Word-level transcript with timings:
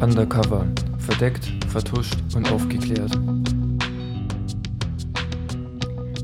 Undercover. 0.00 0.64
Verdeckt, 1.00 1.44
vertuscht 1.66 2.16
und 2.36 2.50
aufgeklärt. 2.52 3.10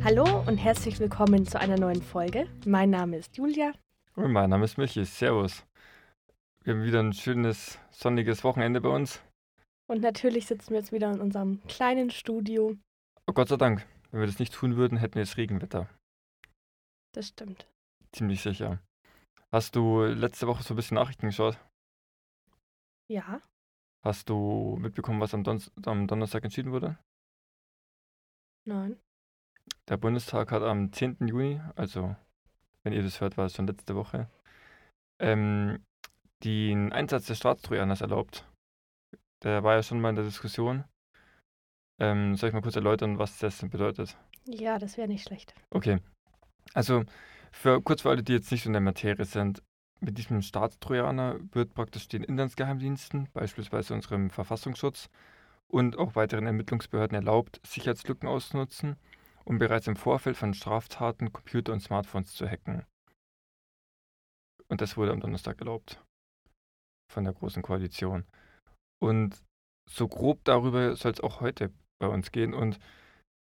Hallo 0.04 0.44
und 0.46 0.58
herzlich 0.58 1.00
willkommen 1.00 1.44
zu 1.44 1.58
einer 1.60 1.76
neuen 1.76 2.00
Folge. 2.00 2.46
Mein 2.64 2.90
Name 2.90 3.16
ist 3.16 3.36
Julia. 3.36 3.72
Und 4.14 4.30
mein 4.30 4.50
Name 4.50 4.64
ist 4.64 4.78
Michi. 4.78 5.04
Servus. 5.04 5.64
Wir 6.62 6.74
haben 6.74 6.84
wieder 6.84 7.00
ein 7.00 7.12
schönes, 7.12 7.80
sonniges 7.90 8.44
Wochenende 8.44 8.80
bei 8.80 8.90
uns. 8.90 9.20
Und 9.88 10.02
natürlich 10.02 10.46
sitzen 10.46 10.70
wir 10.70 10.78
jetzt 10.78 10.92
wieder 10.92 11.10
in 11.12 11.20
unserem 11.20 11.60
kleinen 11.66 12.10
Studio. 12.10 12.76
Oh 13.26 13.32
Gott 13.32 13.48
sei 13.48 13.56
Dank. 13.56 13.84
Wenn 14.12 14.20
wir 14.20 14.26
das 14.28 14.38
nicht 14.38 14.54
tun 14.54 14.76
würden, 14.76 14.98
hätten 14.98 15.16
wir 15.16 15.22
jetzt 15.22 15.36
Regenwetter. 15.36 15.88
Das 17.14 17.28
stimmt. 17.28 17.68
Ziemlich 18.12 18.42
sicher. 18.42 18.82
Hast 19.52 19.76
du 19.76 20.02
letzte 20.02 20.48
Woche 20.48 20.64
so 20.64 20.74
ein 20.74 20.76
bisschen 20.76 20.96
Nachrichten 20.96 21.26
geschaut? 21.26 21.56
Ja. 23.08 23.40
Hast 24.04 24.28
du 24.28 24.76
mitbekommen, 24.80 25.20
was 25.20 25.32
am, 25.32 25.44
Don 25.44 25.62
am 25.86 26.08
Donnerstag 26.08 26.42
entschieden 26.42 26.72
wurde? 26.72 26.98
Nein. 28.66 28.98
Der 29.88 29.96
Bundestag 29.96 30.50
hat 30.50 30.62
am 30.62 30.92
10. 30.92 31.18
Juni, 31.28 31.60
also 31.76 32.16
wenn 32.82 32.92
ihr 32.92 33.02
das 33.02 33.20
hört, 33.20 33.36
war 33.36 33.46
es 33.46 33.54
schon 33.54 33.68
letzte 33.68 33.94
Woche, 33.94 34.28
ähm, 35.20 35.84
den 36.42 36.92
Einsatz 36.92 37.26
des 37.26 37.38
Staatstrojaners 37.38 38.00
erlaubt. 38.00 38.44
Der 39.44 39.62
war 39.62 39.74
ja 39.74 39.84
schon 39.84 40.00
mal 40.00 40.10
in 40.10 40.16
der 40.16 40.24
Diskussion. 40.24 40.84
Ähm, 42.00 42.34
soll 42.34 42.48
ich 42.48 42.54
mal 42.54 42.62
kurz 42.62 42.74
erläutern, 42.74 43.18
was 43.18 43.38
das 43.38 43.60
bedeutet? 43.60 44.18
Ja, 44.46 44.78
das 44.78 44.96
wäre 44.96 45.06
nicht 45.06 45.22
schlecht. 45.22 45.54
Okay. 45.70 46.00
Also, 46.72 47.04
für 47.52 47.80
kurz 47.82 48.02
für 48.02 48.10
alle, 48.10 48.22
die 48.22 48.32
jetzt 48.32 48.50
nicht 48.50 48.66
in 48.66 48.72
der 48.72 48.80
Materie 48.80 49.24
sind, 49.24 49.62
mit 50.00 50.18
diesem 50.18 50.42
Staatstrojaner 50.42 51.38
wird 51.52 51.74
praktisch 51.74 52.08
den 52.08 52.24
Inlandsgeheimdiensten, 52.24 53.28
beispielsweise 53.32 53.94
unserem 53.94 54.30
Verfassungsschutz 54.30 55.08
und 55.68 55.96
auch 55.98 56.14
weiteren 56.14 56.46
Ermittlungsbehörden 56.46 57.14
erlaubt, 57.14 57.60
Sicherheitslücken 57.66 58.28
auszunutzen, 58.28 58.96
um 59.44 59.58
bereits 59.58 59.86
im 59.86 59.96
Vorfeld 59.96 60.36
von 60.36 60.54
Straftaten 60.54 61.32
Computer 61.32 61.72
und 61.72 61.80
Smartphones 61.80 62.34
zu 62.34 62.48
hacken. 62.48 62.84
Und 64.68 64.80
das 64.80 64.96
wurde 64.96 65.12
am 65.12 65.20
Donnerstag 65.20 65.58
erlaubt. 65.60 66.02
Von 67.12 67.24
der 67.24 67.32
Großen 67.32 67.62
Koalition. 67.62 68.24
Und 69.00 69.42
so 69.88 70.08
grob 70.08 70.44
darüber 70.44 70.96
soll 70.96 71.12
es 71.12 71.20
auch 71.20 71.40
heute 71.40 71.72
bei 71.98 72.08
uns 72.08 72.32
gehen. 72.32 72.54
Und 72.54 72.78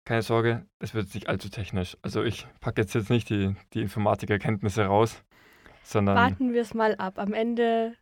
keine 0.05 0.21
Sorge, 0.21 0.65
es 0.79 0.93
wird 0.93 1.13
nicht 1.13 1.27
allzu 1.27 1.49
technisch. 1.49 1.97
Also 2.01 2.23
ich 2.23 2.47
packe 2.61 2.81
jetzt, 2.81 2.93
jetzt 2.93 3.09
nicht 3.09 3.29
die, 3.29 3.55
die 3.73 3.81
Informatikerkenntnisse 3.81 4.85
raus. 4.85 5.23
Sondern 5.83 6.15
Warten 6.15 6.53
wir 6.53 6.61
es 6.61 6.73
mal 6.73 6.95
ab. 6.95 7.19
Am 7.19 7.33
Ende 7.33 7.95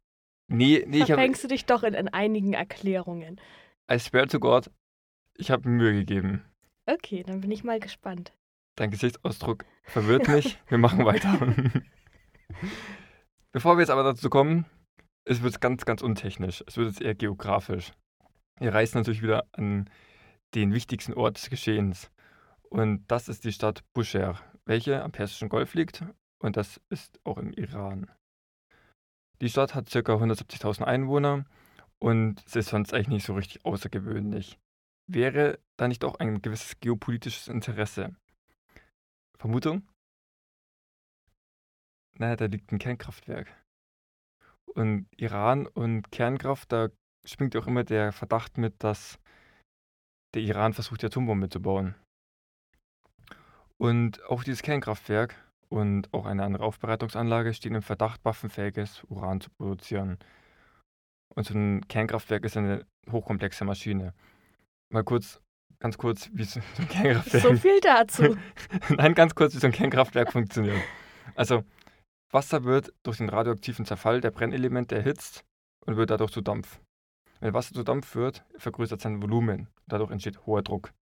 nee, 0.47 0.85
nee, 0.87 1.05
verfängst 1.05 1.43
du 1.43 1.47
dich 1.47 1.65
doch 1.65 1.83
in, 1.83 1.93
in 1.93 2.07
einigen 2.09 2.53
Erklärungen. 2.53 3.39
I 3.91 3.99
swear 3.99 4.27
to 4.27 4.39
God, 4.39 4.69
ich 5.35 5.51
habe 5.51 5.67
Mühe 5.67 5.93
gegeben. 5.93 6.43
Okay, 6.85 7.23
dann 7.23 7.41
bin 7.41 7.51
ich 7.51 7.63
mal 7.63 7.79
gespannt. 7.79 8.33
Dein 8.75 8.91
Gesichtsausdruck 8.91 9.65
verwirrt 9.83 10.27
mich. 10.27 10.59
wir 10.67 10.77
machen 10.77 11.05
weiter. 11.05 11.53
Bevor 13.51 13.75
wir 13.77 13.81
jetzt 13.81 13.89
aber 13.89 14.03
dazu 14.03 14.29
kommen, 14.29 14.65
es 15.25 15.41
wird 15.41 15.61
ganz, 15.61 15.85
ganz 15.85 16.01
untechnisch. 16.01 16.63
Es 16.67 16.77
wird 16.77 16.87
jetzt 16.87 17.01
eher 17.01 17.15
geografisch. 17.15 17.91
Wir 18.59 18.73
reisen 18.73 18.97
natürlich 18.97 19.21
wieder 19.21 19.45
an 19.53 19.89
den 20.55 20.73
wichtigsten 20.73 21.13
Ort 21.13 21.37
des 21.37 21.49
Geschehens. 21.49 22.11
Und 22.69 23.05
das 23.07 23.29
ist 23.29 23.43
die 23.43 23.53
Stadt 23.53 23.83
Bushehr, 23.93 24.39
welche 24.65 25.03
am 25.03 25.11
Persischen 25.11 25.49
Golf 25.49 25.73
liegt 25.73 26.03
und 26.39 26.57
das 26.57 26.81
ist 26.89 27.19
auch 27.23 27.37
im 27.37 27.53
Iran. 27.53 28.11
Die 29.41 29.49
Stadt 29.49 29.75
hat 29.75 29.89
ca. 29.89 29.99
170.000 29.99 30.83
Einwohner 30.83 31.45
und 31.99 32.43
es 32.45 32.55
ist 32.55 32.69
sonst 32.69 32.93
eigentlich 32.93 33.07
nicht 33.07 33.25
so 33.25 33.33
richtig 33.33 33.65
außergewöhnlich. 33.65 34.59
Wäre 35.07 35.59
da 35.77 35.87
nicht 35.87 36.03
auch 36.03 36.15
ein 36.15 36.41
gewisses 36.41 36.79
geopolitisches 36.79 37.47
Interesse? 37.47 38.15
Vermutung? 39.37 39.87
Naja, 42.17 42.35
da 42.35 42.45
liegt 42.45 42.71
ein 42.71 42.79
Kernkraftwerk. 42.79 43.47
Und 44.65 45.07
Iran 45.15 45.67
und 45.67 46.11
Kernkraft, 46.11 46.71
da 46.71 46.89
schwingt 47.25 47.55
auch 47.55 47.67
immer 47.67 47.83
der 47.83 48.11
Verdacht 48.11 48.57
mit, 48.57 48.83
dass 48.83 49.19
der 50.33 50.41
Iran 50.41 50.73
versucht, 50.73 51.01
die 51.01 51.07
Atombombe 51.07 51.49
zu 51.49 51.61
bauen. 51.61 51.95
Und 53.77 54.23
auch 54.25 54.43
dieses 54.43 54.61
Kernkraftwerk 54.61 55.35
und 55.69 56.13
auch 56.13 56.25
eine 56.25 56.43
andere 56.43 56.63
Aufbereitungsanlage 56.63 57.53
stehen 57.53 57.75
im 57.75 57.81
Verdacht, 57.81 58.23
waffenfähiges 58.23 59.03
Uran 59.09 59.41
zu 59.41 59.49
produzieren. 59.49 60.19
Und 61.35 61.45
so 61.45 61.53
ein 61.55 61.87
Kernkraftwerk 61.87 62.45
ist 62.45 62.57
eine 62.57 62.85
hochkomplexe 63.11 63.65
Maschine. 63.65 64.13
Mal 64.89 65.03
kurz, 65.03 65.41
ganz 65.79 65.97
kurz, 65.97 66.29
wie 66.33 66.43
so 66.43 66.59
ein 66.77 66.87
Kernkraftwerk. 66.89 67.43
So 67.43 67.55
viel 67.55 67.79
dazu. 67.81 68.37
Nein, 68.89 69.15
ganz 69.15 69.33
kurz, 69.33 69.55
wie 69.55 69.59
so 69.59 69.67
ein 69.67 69.73
Kernkraftwerk 69.73 70.31
funktioniert. 70.31 70.81
Also, 71.35 71.63
Wasser 72.31 72.63
wird 72.63 72.93
durch 73.03 73.17
den 73.17 73.29
radioaktiven 73.29 73.85
Zerfall 73.85 74.21
der 74.21 74.31
Brennelemente 74.31 74.95
erhitzt 74.95 75.43
und 75.85 75.97
wird 75.97 76.09
dadurch 76.09 76.31
zu 76.31 76.41
Dampf. 76.41 76.79
Wenn 77.43 77.53
Wasser 77.53 77.75
zu 77.75 77.83
Dampf 77.83 78.15
wird, 78.15 78.45
vergrößert 78.55 79.01
sein 79.01 79.21
Volumen. 79.21 79.67
Dadurch 79.85 80.11
entsteht 80.11 80.45
hoher 80.45 80.61
Druck. 80.61 80.93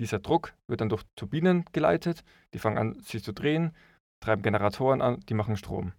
Dieser 0.00 0.18
Druck 0.18 0.54
wird 0.66 0.80
dann 0.80 0.88
durch 0.88 1.02
Turbinen 1.16 1.66
geleitet, 1.72 2.24
die 2.54 2.58
fangen 2.58 2.78
an 2.78 2.98
sich 3.00 3.22
zu 3.22 3.34
drehen, 3.34 3.76
treiben 4.24 4.40
Generatoren 4.40 5.02
an, 5.02 5.20
die 5.28 5.34
machen 5.34 5.58
Strom. 5.58 5.92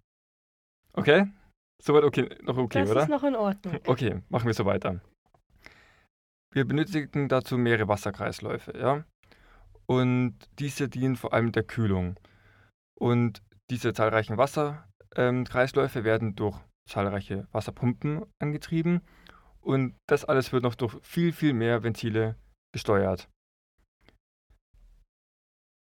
Okay? 0.94 1.28
Soweit 1.80 2.02
okay, 2.02 2.28
noch 2.42 2.56
okay, 2.56 2.80
das 2.80 2.90
oder? 2.90 3.00
Das 3.02 3.04
ist 3.04 3.10
noch 3.10 3.22
in 3.22 3.36
Ordnung. 3.36 3.78
Okay, 3.86 4.20
machen 4.30 4.46
wir 4.46 4.54
so 4.54 4.64
weiter. 4.64 5.00
Wir 6.52 6.66
benötigen 6.66 7.28
dazu 7.28 7.56
mehrere 7.56 7.86
Wasserkreisläufe, 7.86 8.76
ja? 8.76 9.04
Und 9.86 10.38
diese 10.58 10.88
dienen 10.88 11.14
vor 11.14 11.32
allem 11.32 11.52
der 11.52 11.62
Kühlung. 11.62 12.18
Und 12.98 13.44
diese 13.70 13.92
zahlreichen 13.92 14.38
Wasserkreisläufe 14.38 15.98
ähm, 16.00 16.04
werden 16.04 16.34
durch 16.34 16.58
zahlreiche 16.88 17.46
Wasserpumpen 17.52 18.26
angetrieben. 18.40 19.02
Und 19.62 19.96
das 20.06 20.24
alles 20.24 20.52
wird 20.52 20.64
noch 20.64 20.74
durch 20.74 20.96
viel, 21.02 21.32
viel 21.32 21.54
mehr 21.54 21.82
Ventile 21.82 22.36
gesteuert. 22.72 23.28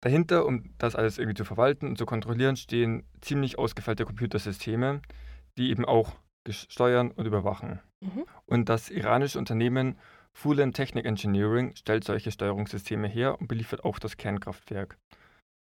Dahinter, 0.02 0.46
um 0.46 0.76
das 0.78 0.96
alles 0.96 1.18
irgendwie 1.18 1.36
zu 1.36 1.46
verwalten 1.46 1.88
und 1.88 1.98
zu 1.98 2.06
kontrollieren, 2.06 2.58
stehen 2.58 3.08
ziemlich 3.22 3.58
ausgefeilte 3.58 4.06
Computersysteme, 4.06 5.02
die 5.58 5.72
eben 5.72 5.84
auch 5.84 6.14
steuern 6.48 7.10
und 7.10 7.26
überwachen. 7.26 7.80
Mhm. 8.02 8.26
Und 8.46 8.70
das 8.70 8.92
iranische 8.92 9.40
Unternehmen 9.40 9.98
Fulan 10.32 10.74
Technic 10.74 11.06
Engineering 11.06 11.76
stellt 11.76 12.04
solche 12.04 12.30
Steuerungssysteme 12.30 13.08
her 13.08 13.40
und 13.40 13.48
beliefert 13.48 13.84
auch 13.84 13.98
das 13.98 14.18
Kernkraftwerk. 14.18 15.00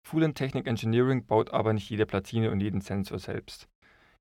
Fulan 0.05 0.33
Technic 0.33 0.67
Engineering 0.67 1.25
baut 1.25 1.51
aber 1.51 1.71
nicht 1.71 1.89
jede 1.89 2.05
Platine 2.05 2.51
und 2.51 2.59
jeden 2.59 2.81
Sensor 2.81 3.19
selbst. 3.19 3.69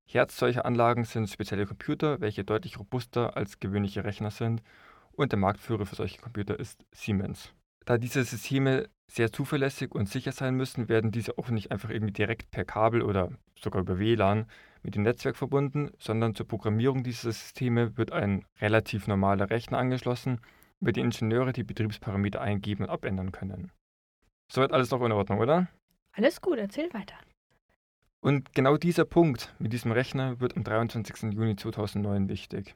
Herz 0.07 0.37
solcher 0.37 0.65
Anlagen 0.65 1.03
sind 1.03 1.29
spezielle 1.29 1.65
Computer, 1.65 2.21
welche 2.21 2.43
deutlich 2.43 2.79
robuster 2.79 3.35
als 3.35 3.59
gewöhnliche 3.59 4.03
Rechner 4.03 4.31
sind, 4.31 4.61
und 5.11 5.31
der 5.31 5.39
Marktführer 5.39 5.85
für 5.85 5.95
solche 5.95 6.19
Computer 6.19 6.59
ist 6.59 6.85
Siemens. 6.91 7.53
Da 7.85 7.97
diese 7.97 8.23
Systeme 8.23 8.89
sehr 9.07 9.31
zuverlässig 9.31 9.93
und 9.93 10.09
sicher 10.09 10.31
sein 10.31 10.55
müssen, 10.55 10.89
werden 10.89 11.11
diese 11.11 11.37
auch 11.37 11.49
nicht 11.49 11.71
einfach 11.71 11.89
irgendwie 11.89 12.13
direkt 12.13 12.51
per 12.51 12.65
Kabel 12.65 13.01
oder 13.01 13.29
sogar 13.59 13.81
über 13.81 13.99
WLAN 13.99 14.47
mit 14.81 14.95
dem 14.95 15.03
Netzwerk 15.03 15.35
verbunden, 15.35 15.91
sondern 15.99 16.35
zur 16.35 16.47
Programmierung 16.47 17.03
dieser 17.03 17.31
Systeme 17.31 17.97
wird 17.97 18.11
ein 18.11 18.45
relativ 18.59 19.07
normaler 19.07 19.49
Rechner 19.49 19.77
angeschlossen, 19.77 20.41
über 20.81 20.91
den 20.91 21.05
Ingenieure 21.05 21.53
die 21.53 21.63
Betriebsparameter 21.63 22.41
eingeben 22.41 22.83
und 22.83 22.89
abändern 22.89 23.31
können. 23.31 23.71
Soweit 24.51 24.71
alles 24.71 24.91
noch 24.91 25.01
in 25.01 25.11
Ordnung, 25.11 25.39
oder? 25.39 25.67
Alles 26.13 26.41
gut, 26.41 26.57
erzähl 26.57 26.93
weiter. 26.93 27.15
Und 28.25 28.55
genau 28.55 28.75
dieser 28.75 29.05
Punkt 29.05 29.53
mit 29.59 29.71
diesem 29.71 29.91
Rechner 29.91 30.39
wird 30.39 30.57
am 30.57 30.63
23. 30.63 31.31
Juni 31.33 31.55
2009 31.57 32.27
wichtig. 32.27 32.75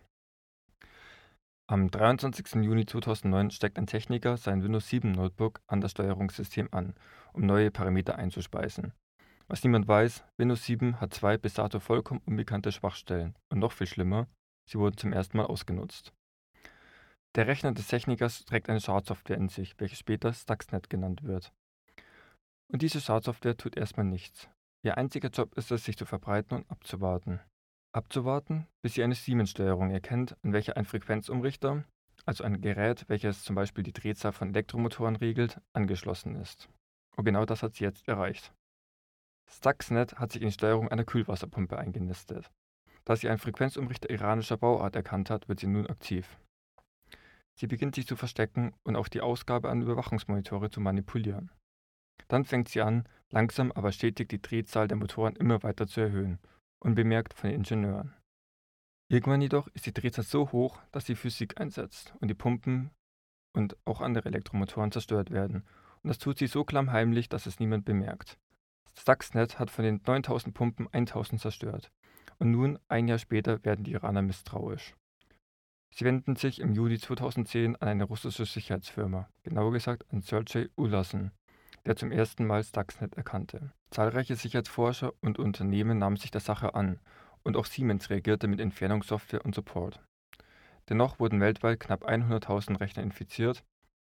Am 1.68 1.90
23. 1.90 2.64
Juni 2.64 2.86
2009 2.86 3.50
steckt 3.50 3.80
ein 3.80 3.88
Techniker 3.88 4.38
sein 4.38 4.62
Windows 4.62 4.88
7 4.90 5.12
Notebook 5.12 5.60
an 5.66 5.82
das 5.82 5.90
Steuerungssystem 5.90 6.70
an, 6.70 6.94
um 7.34 7.48
neue 7.48 7.72
Parameter 7.72 8.16
einzuspeisen. 8.16 8.94
Was 9.48 9.64
niemand 9.64 9.88
weiß, 9.88 10.24
Windows 10.38 10.64
7 10.66 11.02
hat 11.02 11.16
zwei 11.16 11.40
bis 11.40 11.56
dato 11.56 11.80
vollkommen 11.80 12.22
unbekannte 12.28 12.72
Schwachstellen 12.72 13.34
und 13.52 13.58
noch 13.58 13.72
viel 13.72 13.88
schlimmer, 13.88 14.28
sie 14.70 14.78
wurden 14.78 14.98
zum 14.98 15.14
ersten 15.14 15.38
Mal 15.38 15.48
ausgenutzt. 15.48 16.14
Der 17.34 17.48
Rechner 17.48 17.72
des 17.72 17.88
Technikers 17.88 18.46
trägt 18.46 18.70
eine 18.70 18.82
Schadsoftware 18.82 19.38
in 19.38 19.50
sich, 19.50 19.74
welche 19.80 19.96
später 19.96 20.32
Stuxnet 20.32 20.92
genannt 20.92 21.24
wird. 21.24 21.52
Und 22.72 22.84
diese 22.84 23.02
Schadsoftware 23.02 23.58
tut 23.58 23.76
erstmal 23.76 24.06
nichts. 24.06 24.48
Ihr 24.84 24.98
einziger 24.98 25.30
Job 25.30 25.56
ist 25.58 25.72
es, 25.72 25.84
sich 25.84 25.98
zu 25.98 26.06
verbreiten 26.06 26.58
und 26.58 26.72
abzuwarten 26.72 27.42
abzuwarten, 27.92 28.68
bis 28.82 28.94
sie 28.94 29.04
eine 29.04 29.16
Siemens-Steuerung 29.16 29.92
erkennt, 29.92 30.36
an 30.44 30.54
welcher 30.54 30.78
ein 30.78 30.86
Und 37.16 37.26
genau 37.26 37.46
das 37.46 37.64
hat 37.64 37.76
sie 37.76 37.84
jetzt 37.84 38.08
erreicht. 38.08 38.54
Stuxnet 39.50 40.20
hat 40.20 40.32
sich 40.32 40.42
in 40.42 40.50
die 40.50 40.54
Steuerung 40.54 40.90
einer 40.90 41.06
Kühlwasserpumpe 41.06 41.78
eingenistet. 41.78 42.52
Da 43.06 43.16
sie 43.16 43.30
einen 43.30 43.40
Frequenzumrichter 43.40 44.10
iranischer 44.10 44.58
Bauart 44.58 44.96
erkannt 44.96 45.30
hat, 45.32 45.50
wird 45.50 45.60
sie 45.60 45.68
nun 45.68 45.88
aktiv. 45.88 46.38
Sie 47.56 47.66
beginnt 47.68 47.96
sich 47.96 48.06
zu 48.06 48.16
verstecken 48.16 48.74
und 48.84 48.96
auch 48.96 49.08
die 49.08 49.22
Ausgabe 49.22 49.70
an 49.70 49.82
Überwachungsmonitore 49.82 50.70
zu 50.70 50.80
manipulieren. 50.80 51.52
Dann 52.28 52.46
fängt 52.46 52.70
sie 52.70 52.82
an, 52.82 53.06
langsam 53.32 53.72
aber 53.72 53.92
stetig 53.92 54.30
die 54.30 54.42
Drehzahl 54.42 54.88
der 54.88 54.98
Motoren 54.98 55.36
immer 55.36 55.64
weiter 55.64 55.88
zu 55.88 56.02
erhöhen, 56.02 56.40
unbemerkt 56.80 57.34
von 57.34 57.50
den 57.50 57.60
Ingenieuren. 57.60 58.14
Irgendwann 59.12 59.42
jedoch 59.42 59.68
ist 59.70 59.86
die 59.86 59.94
Drehzahl 59.94 60.24
so 60.24 60.52
hoch, 60.52 60.80
dass 60.92 61.06
sie 61.06 61.16
Physik 61.16 61.60
einsetzt 61.60 62.14
und 62.20 62.28
die 62.28 62.36
Pumpen 62.36 62.92
und 63.54 63.76
auch 63.86 64.02
andere 64.02 64.30
Elektromotoren 64.30 64.92
zerstört 64.92 65.32
werden. 65.32 65.64
Und 66.04 66.10
das 66.10 66.20
tut 66.20 66.38
sie 66.38 66.48
so 66.48 66.64
klammheimlich, 66.64 67.28
dass 67.28 67.46
es 67.46 67.60
niemand 67.60 67.86
bemerkt. 67.86 68.38
Stuxnet 68.96 69.60
hat 69.60 69.72
von 69.72 69.84
den 69.84 70.02
9000 70.06 70.54
Pumpen 70.54 70.88
1000 70.92 71.42
zerstört. 71.42 71.92
Und 72.38 72.52
nun, 72.52 72.80
ein 72.88 73.08
Jahr 73.08 73.18
später, 73.18 73.64
werden 73.66 73.84
die 73.84 73.94
Iraner 73.94 74.22
misstrauisch. 74.22 74.96
Sie 75.92 76.06
wenden 76.06 76.36
sich 76.36 76.60
im 76.60 76.74
Juli 76.74 77.00
2010 77.00 77.76
an 77.78 77.88
eine 77.88 78.04
russische 78.04 78.46
Sicherheitsfirma, 78.46 79.30
genauer 79.44 79.74
gesagt 79.74 80.06
an 80.14 80.22
Sergei 80.22 80.70
Ulassen, 80.76 81.32
der 81.90 81.96
zum 81.96 82.12
ersten 82.12 82.46
Mal 82.46 82.64
Stuxnet 82.64 83.16
erkannte. 83.16 83.72
Zahlreiche 83.90 84.36
Sicherheitsforscher 84.36 85.12
und 85.22 85.40
Unternehmen 85.40 85.98
nahmen 85.98 86.18
sich 86.18 86.30
der 86.30 86.40
Sache 86.40 86.76
an 86.76 87.00
und 87.42 87.58
auch 87.58 87.66
Siemens 87.66 88.12
reagierte 88.12 88.48
mit 88.48 88.60
Entfernungssoftware 88.60 89.44
und 89.44 89.56
Support. 89.56 90.00
Dennoch 90.90 91.20
wurden 91.20 91.42
weltweit 91.42 91.80
knapp 91.80 92.08
100.000 92.08 92.80
Rechner 92.80 93.02
infiziert, 93.02 93.64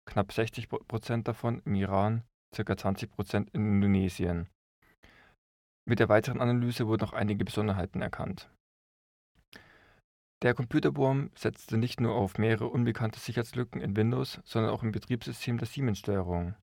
knapp 0.07 0.31
60% 0.31 1.23
davon 1.23 1.63
im 1.65 1.75
Iran, 1.75 2.23
ca. 2.55 2.61
20% 2.61 3.49
in 3.55 3.77
Indonesien. 3.77 4.47
Mit 5.89 6.01
der 6.01 6.11
weiteren 6.11 6.43
Analyse 6.43 6.87
wurden 6.87 7.05
auch 7.05 7.15
einige 7.15 7.47
Besonderheiten 7.47 8.03
erkannt. 8.03 8.51
Der 10.43 10.53
Computerwurm 10.53 11.31
setzte 11.35 11.79
nicht 11.79 11.99
nur 11.99 12.15
auf 12.15 12.37
mehrere 12.37 12.67
unbekannte 12.67 13.21
Sicherheitslücken 13.21 13.81
in 13.81 13.97
Windows, 13.97 14.39
sondern 14.45 14.71
auch 14.71 14.83
im 14.83 14.93
Betriebssystem 14.93 15.57
der 15.57 15.67
Siemens-Steuerung. 15.67 16.57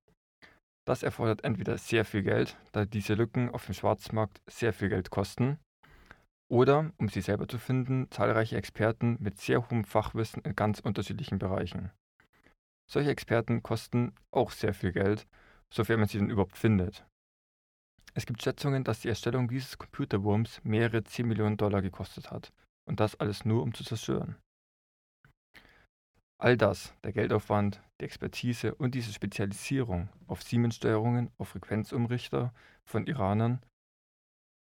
Das 0.87 1.03
erfordert 1.03 1.43
entweder 1.43 1.77
sehr 1.77 2.05
viel 2.05 2.23
Geld, 2.23 2.57
da 2.71 2.85
diese 2.85 3.15
Lücken 3.15 3.49
auf 3.49 3.65
dem 3.65 3.73
Schwarzmarkt 3.73 4.41
sehr 4.47 4.71
viel 4.71 4.87
Geld 4.87 5.09
kosten, 5.09 5.59
oder, 6.49 6.93
um 6.97 7.09
sie 7.09 7.19
selber 7.19 7.45
zu 7.45 7.57
finden, 7.59 8.09
zahlreiche 8.09 8.55
Experten 8.55 9.17
mit 9.19 9.37
sehr 9.37 9.69
hohem 9.69 9.83
Fachwissen 9.83 10.41
in 10.43 10.55
ganz 10.55 10.79
unterschiedlichen 10.79 11.39
Bereichen. 11.39 11.91
Solche 12.89 13.11
Experten 13.11 13.63
kosten 13.63 14.15
auch 14.31 14.51
sehr 14.51 14.73
viel 14.73 14.93
Geld, 14.93 15.27
sofern 15.73 15.99
man 15.99 16.07
sie 16.07 16.19
denn 16.19 16.29
überhaupt 16.29 16.55
findet. 16.55 17.05
Es 18.13 18.25
gibt 18.25 18.41
Schätzungen, 18.41 18.85
dass 18.85 19.01
die 19.01 19.09
Erstellung 19.09 19.49
dieses 19.49 19.77
Computerwurms 19.77 20.63
mehrere 20.63 21.03
10 21.03 21.27
Millionen 21.27 21.57
Dollar 21.57 21.81
gekostet 21.81 22.31
hat. 22.31 22.53
Und 22.87 23.01
das 23.01 23.19
alles 23.19 23.43
nur, 23.43 23.61
um 23.61 23.73
zu 23.73 23.83
zerstören. 23.83 24.37
All 26.39 26.55
das, 26.55 26.95
der 27.03 27.11
Geldaufwand, 27.11 27.81
die 27.99 28.05
Expertise 28.05 28.75
und 28.75 28.95
diese 28.95 29.11
Spezialisierung 29.11 30.09
auf 30.27 30.43
Siemens-Steuerungen, 30.43 31.31
auf 31.37 31.49
Frequenzumrichter 31.49 32.53
von 32.85 33.07
Iranern, 33.07 33.61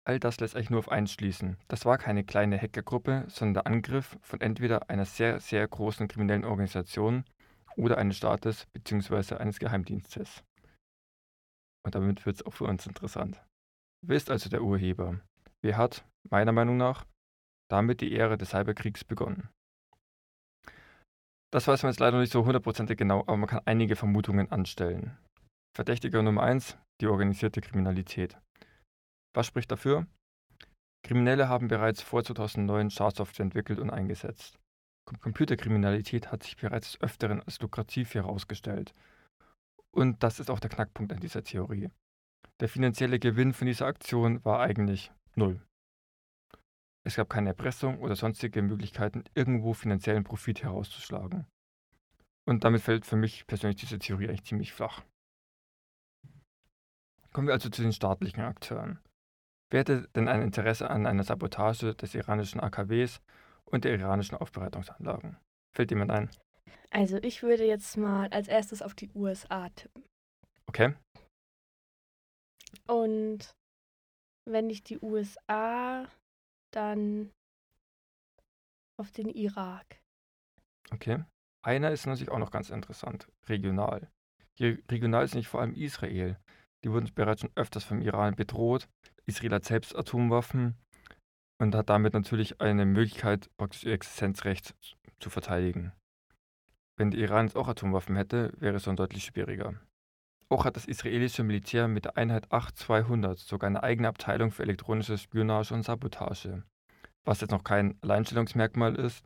all 0.05 0.19
das 0.19 0.39
lässt 0.39 0.55
eigentlich 0.55 0.69
nur 0.69 0.79
auf 0.79 0.89
eins 0.89 1.11
schließen. 1.11 1.57
Das 1.67 1.85
war 1.85 1.97
keine 1.97 2.23
kleine 2.23 2.59
Hackergruppe, 2.59 3.25
sondern 3.27 3.53
der 3.53 3.67
Angriff 3.67 4.17
von 4.21 4.41
entweder 4.41 4.89
einer 4.89 5.05
sehr, 5.05 5.39
sehr 5.39 5.67
großen 5.67 6.07
kriminellen 6.07 6.45
Organisation 6.45 7.25
oder 7.75 7.97
eines 7.97 8.17
Staates 8.17 8.65
bzw. 8.73 9.35
eines 9.35 9.59
Geheimdienstes. 9.59 10.43
Und 11.85 11.95
damit 11.95 12.25
wird 12.25 12.37
es 12.37 12.45
auch 12.45 12.53
für 12.53 12.65
uns 12.65 12.87
interessant. 12.87 13.43
Wer 14.05 14.17
ist 14.17 14.31
also 14.31 14.49
der 14.49 14.63
Urheber? 14.63 15.19
Wer 15.61 15.77
hat, 15.77 16.05
meiner 16.29 16.51
Meinung 16.51 16.77
nach, 16.77 17.05
damit 17.69 18.01
die 18.01 18.15
Ära 18.15 18.37
des 18.37 18.51
Cyberkriegs 18.51 19.03
begonnen? 19.03 19.49
Das 21.51 21.67
weiß 21.67 21.83
man 21.83 21.91
jetzt 21.91 21.99
leider 21.99 22.19
nicht 22.19 22.31
so 22.31 22.45
hundertprozentig 22.45 22.97
genau, 22.97 23.21
aber 23.21 23.37
man 23.37 23.49
kann 23.49 23.61
einige 23.65 23.95
Vermutungen 23.95 24.51
anstellen. 24.51 25.17
Verdächtiger 25.75 26.21
Nummer 26.21 26.43
1, 26.43 26.77
die 27.01 27.07
organisierte 27.07 27.61
Kriminalität. 27.61 28.37
Was 29.33 29.47
spricht 29.47 29.71
dafür? 29.71 30.05
Kriminelle 31.03 31.49
haben 31.49 31.67
bereits 31.67 32.01
vor 32.01 32.23
2009 32.23 32.91
Schadsoftware 32.91 33.45
entwickelt 33.45 33.79
und 33.79 33.89
eingesetzt. 33.89 34.59
Computerkriminalität 35.21 36.31
hat 36.31 36.43
sich 36.43 36.55
bereits 36.57 36.91
des 36.91 37.01
Öfteren 37.01 37.41
als 37.41 37.59
lukrativ 37.61 38.13
herausgestellt. 38.13 38.93
Und 39.91 40.21
das 40.21 40.39
ist 40.39 40.51
auch 40.51 40.59
der 40.59 40.69
Knackpunkt 40.69 41.11
an 41.11 41.19
dieser 41.19 41.43
Theorie. 41.43 41.89
Der 42.59 42.69
finanzielle 42.69 43.17
Gewinn 43.17 43.53
von 43.53 43.65
dieser 43.65 43.87
Aktion 43.87 44.43
war 44.45 44.59
eigentlich 44.59 45.11
null. 45.35 45.61
Es 47.05 47.15
gab 47.15 47.29
keine 47.29 47.49
Erpressung 47.49 47.99
oder 47.99 48.15
sonstige 48.15 48.61
Möglichkeiten, 48.61 49.23
irgendwo 49.33 49.73
finanziellen 49.73 50.23
Profit 50.23 50.63
herauszuschlagen. 50.63 51.47
Und 52.45 52.63
damit 52.63 52.81
fällt 52.81 53.05
für 53.05 53.15
mich 53.15 53.47
persönlich 53.47 53.79
diese 53.79 53.99
Theorie 53.99 54.27
eigentlich 54.27 54.43
ziemlich 54.43 54.73
flach. 54.73 55.03
Kommen 57.31 57.47
wir 57.47 57.53
also 57.53 57.69
zu 57.69 57.81
den 57.81 57.93
staatlichen 57.93 58.41
Akteuren. 58.41 58.99
Wer 59.71 59.81
hätte 59.81 60.07
denn 60.15 60.27
ein 60.27 60.41
Interesse 60.41 60.89
an 60.89 61.05
einer 61.05 61.23
Sabotage 61.23 61.93
des 61.93 62.15
iranischen 62.15 62.59
AKWs 62.59 63.21
und 63.65 63.85
der 63.85 63.93
iranischen 63.93 64.35
Aufbereitungsanlagen? 64.35 65.37
Fällt 65.75 65.91
jemand 65.91 66.11
ein? 66.11 66.29
Also 66.89 67.17
ich 67.17 67.43
würde 67.43 67.65
jetzt 67.65 67.97
mal 67.97 68.29
als 68.29 68.47
erstes 68.47 68.81
auf 68.81 68.95
die 68.95 69.11
USA 69.13 69.69
tippen. 69.69 70.03
Okay. 70.65 70.95
Und 72.87 73.51
wenn 74.45 74.67
nicht 74.67 74.89
die 74.89 74.99
USA, 74.99 76.07
dann 76.71 77.31
auf 78.97 79.11
den 79.11 79.29
Irak. 79.29 80.01
Okay. 80.91 81.23
Einer 81.61 81.91
ist 81.91 82.05
natürlich 82.05 82.31
auch 82.31 82.39
noch 82.39 82.51
ganz 82.51 82.69
interessant, 82.69 83.27
regional. 83.47 84.09
Hier 84.57 84.79
regional 84.89 85.25
ist 85.25 85.35
nicht 85.35 85.47
vor 85.47 85.61
allem 85.61 85.73
Israel. 85.73 86.37
Die 86.83 86.91
wurden 86.91 87.09
bereits 87.13 87.41
schon 87.41 87.51
öfters 87.55 87.83
vom 87.83 88.01
Iran 88.01 88.35
bedroht. 88.35 88.87
Israel 89.25 89.53
hat 89.53 89.65
selbst 89.65 89.95
Atomwaffen 89.95 90.77
und 91.61 91.75
hat 91.75 91.89
damit 91.89 92.13
natürlich 92.13 92.61
eine 92.61 92.85
Möglichkeit, 92.85 93.49
praktisch 93.57 93.83
ihr 93.83 93.93
Existenzrecht 93.93 94.75
zu 95.19 95.29
verteidigen. 95.29 95.91
Wenn 96.97 97.11
der 97.11 97.19
Iran 97.19 97.47
jetzt 97.47 97.55
auch 97.55 97.67
Atomwaffen 97.67 98.15
hätte, 98.15 98.53
wäre 98.57 98.77
es 98.77 98.83
dann 98.83 98.95
deutlich 98.95 99.25
schwieriger. 99.25 99.79
Auch 100.51 100.65
hat 100.65 100.75
das 100.75 100.85
israelische 100.85 101.43
Militär 101.43 101.87
mit 101.87 102.05
der 102.05 102.17
Einheit 102.17 102.51
8200 102.51 103.37
sogar 103.37 103.67
eine 103.67 103.83
eigene 103.83 104.07
Abteilung 104.07 104.51
für 104.51 104.63
elektronische 104.63 105.17
Spionage 105.19 105.75
und 105.75 105.83
Sabotage. 105.83 106.63
Was 107.23 107.41
jetzt 107.41 107.51
noch 107.51 107.63
kein 107.63 107.97
Alleinstellungsmerkmal 108.01 108.95
ist, 108.95 109.23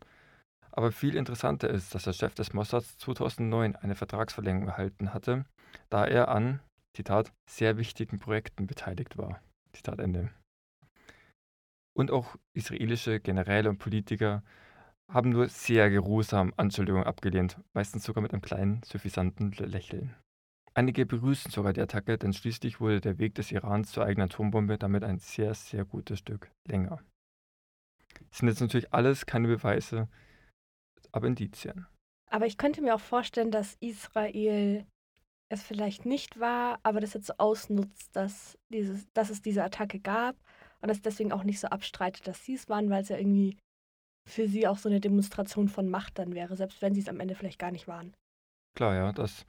aber 0.72 0.92
viel 0.92 1.16
interessanter 1.16 1.70
ist, 1.70 1.96
dass 1.96 2.04
der 2.04 2.14
Chef 2.14 2.34
des 2.34 2.54
Mossads 2.54 2.98
2009 2.98 3.76
eine 3.78 3.96
Vertragsverlängerung 3.96 4.68
erhalten 4.68 5.14
hatte, 5.14 5.46
da 5.90 6.06
er 6.06 6.28
an, 6.28 6.60
Zitat, 6.94 7.32
sehr 7.50 7.78
wichtigen 7.78 8.20
Projekten 8.20 8.68
beteiligt 8.68 9.18
war. 9.18 9.40
Zitat 9.72 10.00
Ende. 10.00 10.30
Und 11.96 12.12
auch 12.12 12.36
israelische 12.54 13.20
Generäle 13.20 13.70
und 13.70 13.78
Politiker 13.78 14.44
haben 15.10 15.30
nur 15.30 15.48
sehr 15.48 15.90
geruhsam 15.90 16.54
Anschuldigungen 16.58 17.06
abgelehnt, 17.06 17.60
meistens 17.74 18.04
sogar 18.04 18.22
mit 18.22 18.34
einem 18.34 18.42
kleinen, 18.42 18.82
suffisanten 18.84 19.52
Lächeln. 19.52 20.16
Einige 20.76 21.06
begrüßen 21.06 21.52
sogar 21.52 21.74
die 21.74 21.82
Attacke, 21.82 22.18
denn 22.18 22.34
schließlich 22.34 22.80
wurde 22.80 23.00
der 23.00 23.20
Weg 23.20 23.36
des 23.36 23.52
Irans 23.52 23.92
zur 23.92 24.06
eigenen 24.06 24.30
Atombombe 24.30 24.78
damit 24.78 25.04
ein 25.04 25.20
sehr, 25.20 25.54
sehr 25.54 25.86
gutes 25.86 26.20
Stück 26.20 26.50
länger. 26.68 27.00
Das 28.30 28.40
sind 28.40 28.48
jetzt 28.48 28.62
natürlich 28.62 28.92
alles 28.94 29.26
keine 29.26 29.48
Beweise, 29.48 30.08
aber 31.12 31.28
Indizien. 31.28 31.86
Aber 32.32 32.48
ich 32.48 32.58
könnte 32.58 32.82
mir 32.82 32.96
auch 32.96 33.00
vorstellen, 33.00 33.52
dass 33.52 33.78
Israel 33.80 34.88
es 35.50 35.62
vielleicht 35.62 36.06
nicht 36.06 36.40
war, 36.40 36.80
aber 36.82 37.00
das 37.00 37.14
jetzt 37.14 37.28
so 37.28 37.34
ausnutzt, 37.38 38.16
dass, 38.16 38.58
dieses, 38.70 39.06
dass 39.14 39.30
es 39.30 39.44
diese 39.44 39.64
Attacke 39.64 40.00
gab 40.00 40.36
und 40.82 40.88
das 40.90 41.02
deswegen 41.02 41.32
auch 41.32 41.44
nicht 41.44 41.60
so 41.60 41.68
abstreitet, 41.68 42.28
dass 42.28 42.44
sie 42.44 42.56
es 42.56 42.70
waren, 42.70 42.90
weil 42.90 43.04
es 43.04 43.10
ja 43.10 43.18
irgendwie 43.18 43.58
für 44.28 44.48
sie 44.48 44.68
auch 44.68 44.78
so 44.78 44.90
eine 44.90 45.00
Demonstration 45.00 45.70
von 45.70 45.90
Macht 45.90 46.18
dann 46.18 46.34
wäre, 46.34 46.56
selbst 46.56 46.82
wenn 46.82 46.96
sie 46.96 47.02
es 47.02 47.10
am 47.10 47.20
Ende 47.20 47.36
vielleicht 47.36 47.60
gar 47.60 47.72
nicht 47.72 47.88
waren. 47.88 48.14
Klar, 48.76 48.96
ja, 48.96 49.12
das, 49.12 49.46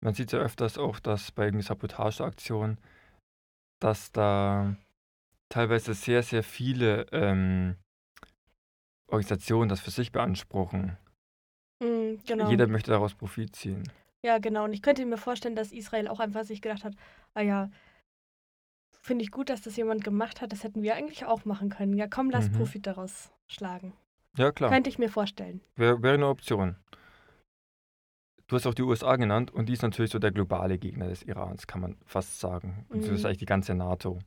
man 0.00 0.14
sieht 0.14 0.32
ja 0.32 0.38
öfters 0.38 0.78
auch, 0.78 1.00
dass 1.00 1.32
bei 1.32 1.44
irgendwie 1.44 1.64
Sabotageaktionen, 1.64 2.78
dass 3.80 4.12
da 4.12 4.76
teilweise 5.48 5.94
sehr, 5.94 6.22
sehr 6.22 6.42
viele 6.42 7.06
ähm, 7.12 7.76
Organisationen 9.08 9.68
das 9.68 9.80
für 9.80 9.90
sich 9.90 10.12
beanspruchen. 10.12 10.96
Mm, 11.80 12.14
genau. 12.26 12.48
Jeder 12.48 12.66
möchte 12.66 12.90
daraus 12.90 13.14
Profit 13.14 13.54
ziehen. 13.56 13.90
Ja, 14.22 14.38
genau. 14.38 14.64
Und 14.64 14.72
ich 14.72 14.82
könnte 14.82 15.04
mir 15.06 15.16
vorstellen, 15.16 15.56
dass 15.56 15.72
Israel 15.72 16.08
auch 16.08 16.20
einfach 16.20 16.44
sich 16.44 16.62
gedacht 16.62 16.84
hat, 16.84 16.94
ah 17.34 17.40
ja, 17.40 17.70
finde 19.02 19.24
ich 19.24 19.30
gut, 19.30 19.48
dass 19.48 19.62
das 19.62 19.76
jemand 19.76 20.04
gemacht 20.04 20.40
hat. 20.40 20.52
Das 20.52 20.62
hätten 20.62 20.82
wir 20.82 20.94
eigentlich 20.94 21.24
auch 21.24 21.44
machen 21.44 21.70
können. 21.70 21.94
Ja, 21.94 22.06
komm, 22.06 22.30
lass 22.30 22.50
mhm. 22.50 22.54
Profit 22.54 22.86
daraus 22.86 23.30
schlagen. 23.48 23.94
Ja, 24.36 24.52
klar. 24.52 24.70
Könnte 24.70 24.90
ich 24.90 24.98
mir 24.98 25.08
vorstellen. 25.08 25.60
Wäre 25.76 26.02
wär 26.02 26.12
eine 26.14 26.28
Option. 26.28 26.76
Du 28.50 28.56
hast 28.56 28.66
auch 28.66 28.74
die 28.74 28.82
USA 28.82 29.14
genannt 29.14 29.52
und 29.52 29.66
die 29.66 29.74
ist 29.74 29.82
natürlich 29.82 30.10
so 30.10 30.18
der 30.18 30.32
globale 30.32 30.76
Gegner 30.76 31.06
des 31.06 31.22
Irans, 31.22 31.68
kann 31.68 31.80
man 31.80 31.96
fast 32.04 32.40
sagen. 32.40 32.84
Und 32.88 33.02
mhm. 33.02 33.02
das 33.02 33.10
ist 33.20 33.24
eigentlich 33.24 33.38
die 33.38 33.46
ganze 33.46 33.76
NATO. 33.76 34.18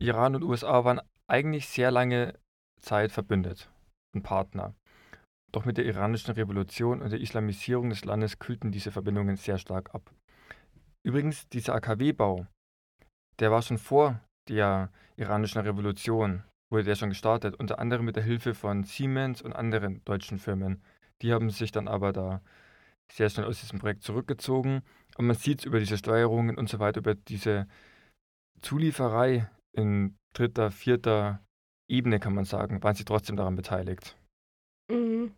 Iran 0.00 0.34
und 0.34 0.42
USA 0.42 0.84
waren 0.84 1.00
eigentlich 1.28 1.68
sehr 1.68 1.92
lange 1.92 2.34
Zeit 2.80 3.12
verbündet 3.12 3.70
und 4.12 4.24
Partner. 4.24 4.74
Doch 5.52 5.64
mit 5.64 5.76
der 5.76 5.84
iranischen 5.84 6.34
Revolution 6.34 7.00
und 7.00 7.12
der 7.12 7.20
Islamisierung 7.20 7.90
des 7.90 8.04
Landes 8.04 8.40
kühlten 8.40 8.72
diese 8.72 8.90
Verbindungen 8.90 9.36
sehr 9.36 9.58
stark 9.58 9.94
ab. 9.94 10.10
Übrigens, 11.06 11.48
dieser 11.50 11.76
AKW-Bau, 11.76 12.48
der 13.38 13.52
war 13.52 13.62
schon 13.62 13.78
vor 13.78 14.18
der 14.48 14.90
iranischen 15.14 15.60
Revolution, 15.60 16.42
wurde 16.72 16.82
der 16.82 16.96
schon 16.96 17.10
gestartet, 17.10 17.54
unter 17.54 17.78
anderem 17.78 18.04
mit 18.04 18.16
der 18.16 18.24
Hilfe 18.24 18.52
von 18.52 18.82
Siemens 18.82 19.42
und 19.42 19.52
anderen 19.52 20.04
deutschen 20.06 20.40
Firmen. 20.40 20.82
Die 21.22 21.32
haben 21.32 21.50
sich 21.50 21.70
dann 21.70 21.86
aber 21.86 22.12
da 22.12 22.40
sehr 23.12 23.28
schnell 23.28 23.46
aus 23.46 23.60
diesem 23.60 23.78
Projekt 23.78 24.02
zurückgezogen. 24.02 24.82
Und 25.16 25.26
man 25.26 25.36
sieht 25.36 25.60
es 25.60 25.64
über 25.64 25.78
diese 25.78 25.98
Steuerungen 25.98 26.56
und 26.56 26.68
so 26.68 26.78
weiter, 26.78 27.00
über 27.00 27.14
diese 27.14 27.66
Zulieferei 28.62 29.50
in 29.72 30.16
dritter, 30.34 30.70
vierter 30.70 31.44
Ebene, 31.88 32.20
kann 32.20 32.34
man 32.34 32.44
sagen, 32.44 32.82
waren 32.82 32.94
sie 32.94 33.04
trotzdem 33.04 33.36
daran 33.36 33.56
beteiligt. 33.56 34.16
Mhm. 34.90 35.34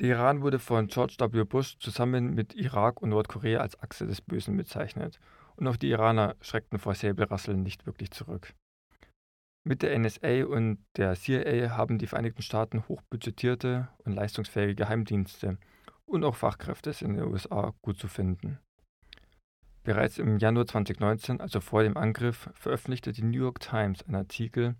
Der 0.00 0.10
Iran 0.10 0.42
wurde 0.42 0.58
von 0.58 0.86
George 0.86 1.16
W. 1.18 1.44
Bush 1.44 1.76
zusammen 1.78 2.34
mit 2.34 2.54
Irak 2.54 3.02
und 3.02 3.10
Nordkorea 3.10 3.60
als 3.60 3.78
Achse 3.82 4.06
des 4.06 4.22
Bösen 4.22 4.56
bezeichnet. 4.56 5.20
Und 5.56 5.66
auch 5.66 5.76
die 5.76 5.90
Iraner 5.90 6.36
schreckten 6.40 6.78
vor 6.78 6.94
Säbelrasseln 6.94 7.62
nicht 7.62 7.84
wirklich 7.84 8.10
zurück. 8.10 8.54
Mit 9.62 9.82
der 9.82 9.98
NSA 9.98 10.46
und 10.46 10.78
der 10.96 11.16
CIA 11.16 11.76
haben 11.76 11.98
die 11.98 12.06
Vereinigten 12.06 12.40
Staaten 12.40 12.88
hochbudgetierte 12.88 13.88
und 14.04 14.14
leistungsfähige 14.14 14.74
Geheimdienste 14.74 15.58
und 16.10 16.24
auch 16.24 16.34
Fachkräfte 16.34 16.92
in 17.04 17.14
den 17.14 17.24
USA 17.24 17.72
gut 17.82 17.98
zu 17.98 18.08
finden. 18.08 18.58
Bereits 19.82 20.18
im 20.18 20.38
Januar 20.38 20.66
2019, 20.66 21.40
also 21.40 21.60
vor 21.60 21.82
dem 21.82 21.96
Angriff, 21.96 22.50
veröffentlichte 22.54 23.12
die 23.12 23.22
New 23.22 23.38
York 23.38 23.60
Times 23.60 24.02
einen 24.02 24.16
Artikel, 24.16 24.74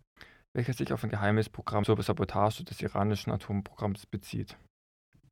welcher 0.52 0.74
sich 0.74 0.92
auf 0.92 1.02
ein 1.04 1.10
geheimes 1.10 1.48
Programm 1.48 1.84
zur 1.84 2.00
Sabotage 2.02 2.64
des 2.64 2.82
iranischen 2.82 3.32
Atomprogramms 3.32 4.06
bezieht. 4.06 4.58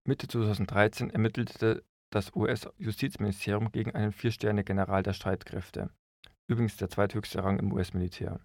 Mitte 0.05 0.27
2013 0.27 1.11
ermittelte 1.11 1.85
das 2.11 2.35
US-Justizministerium 2.35 3.71
gegen 3.73 3.95
einen 3.95 4.13
Vier-Sterne-General 4.13 5.03
der 5.03 5.13
Streitkräfte, 5.13 5.91
übrigens 6.47 6.77
der 6.77 6.89
zweithöchste 6.89 7.45
Rang 7.45 7.59
im 7.59 7.73
US-Militär, 7.73 8.41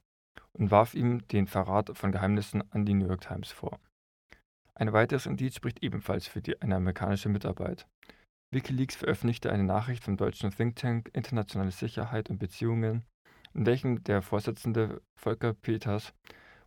und 0.52 0.72
warf 0.72 0.94
ihm 0.94 1.26
den 1.30 1.48
Verrat 1.48 1.98
von 1.98 2.12
Geheimnissen 2.12 2.70
an 2.72 2.86
die 2.86 2.96
New 2.96 3.08
York 3.08 3.22
Times 3.22 3.52
vor. 3.52 3.80
Ein 4.76 4.92
weiteres 4.92 5.26
Indiz 5.26 5.56
spricht 5.56 5.84
ebenfalls 5.84 6.28
für 6.28 6.42
die, 6.42 6.60
eine 6.62 6.76
amerikanische 6.76 7.30
Mitarbeit. 7.30 7.88
Wikileaks 8.52 8.96
veröffentlichte 8.96 9.52
eine 9.52 9.64
Nachricht 9.64 10.04
vom 10.04 10.18
deutschen 10.18 10.52
Think 10.52 10.76
Tank 10.76 11.10
Internationale 11.14 11.72
Sicherheit 11.72 12.30
und 12.30 12.40
Beziehungen, 12.40 13.04
in 13.54 13.66
welchem 13.66 14.04
der 14.04 14.22
Vorsitzende 14.22 15.02
Volker 15.16 15.54
Peters 15.54 16.14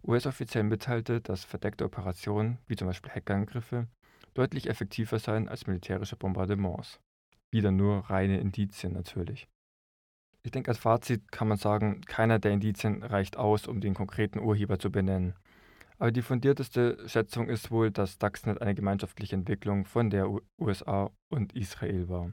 US-offiziell 0.05 0.63
mitteilte, 0.63 1.21
dass 1.21 1.45
verdeckte 1.45 1.85
Operationen, 1.85 2.59
wie 2.67 2.77
zum 2.77 2.87
Beispiel 2.87 3.13
Hackerangriffe, 3.13 3.89
deutlich 4.35 4.69
effektiver 4.69 5.19
seien 5.19 5.49
als 5.49 5.67
militärische 5.67 6.17
Bombardements. 6.17 7.01
Wieder 7.53 7.73
nur 7.73 8.11
reine 8.11 8.39
Indizien 8.39 8.93
natürlich. 8.93 9.49
Ich 10.45 10.53
denke, 10.53 10.71
als 10.71 10.79
Fazit 10.79 11.33
kann 11.33 11.49
man 11.49 11.59
sagen, 11.59 12.03
keiner 12.03 12.39
der 12.39 12.53
Indizien 12.53 13.03
reicht 13.03 13.37
aus, 13.37 13.67
um 13.67 13.81
den 13.81 13.95
konkreten 13.95 14.39
Urheber 14.39 14.79
zu 14.79 14.93
benennen. 14.93 15.35
Aber 15.99 16.13
die 16.13 16.23
fundierteste 16.23 17.09
Schätzung 17.09 17.49
ist 17.49 17.71
wohl, 17.71 17.91
dass 17.91 18.15
Stuxnet 18.15 18.61
eine 18.61 18.75
gemeinschaftliche 18.75 19.35
Entwicklung 19.35 19.87
von 19.87 20.11
der 20.11 20.29
USA 20.59 21.11
und 21.31 21.55
Israel 21.55 22.09
war. 22.09 22.33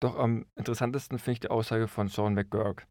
Doch 0.00 0.18
am 0.18 0.46
interessantesten 0.56 1.18
finde 1.18 1.32
ich 1.32 1.40
die 1.40 1.50
Aussage 1.50 1.86
von 1.86 2.08
Sean 2.08 2.34
McGurk, 2.34 2.88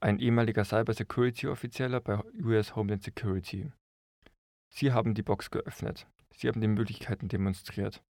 ein 0.00 0.20
ehemaliger 0.20 0.64
Cybersecurity-Offizieller 0.64 2.00
bei 2.00 2.20
US 2.40 2.76
Homeland 2.76 3.02
Security. 3.02 3.72
Sie 4.72 4.92
haben 4.92 5.14
die 5.14 5.22
Box 5.22 5.50
geöffnet. 5.50 6.06
Sie 6.32 6.48
haben 6.48 6.60
die 6.60 6.68
Möglichkeiten 6.68 7.28
demonstriert. 7.28 8.04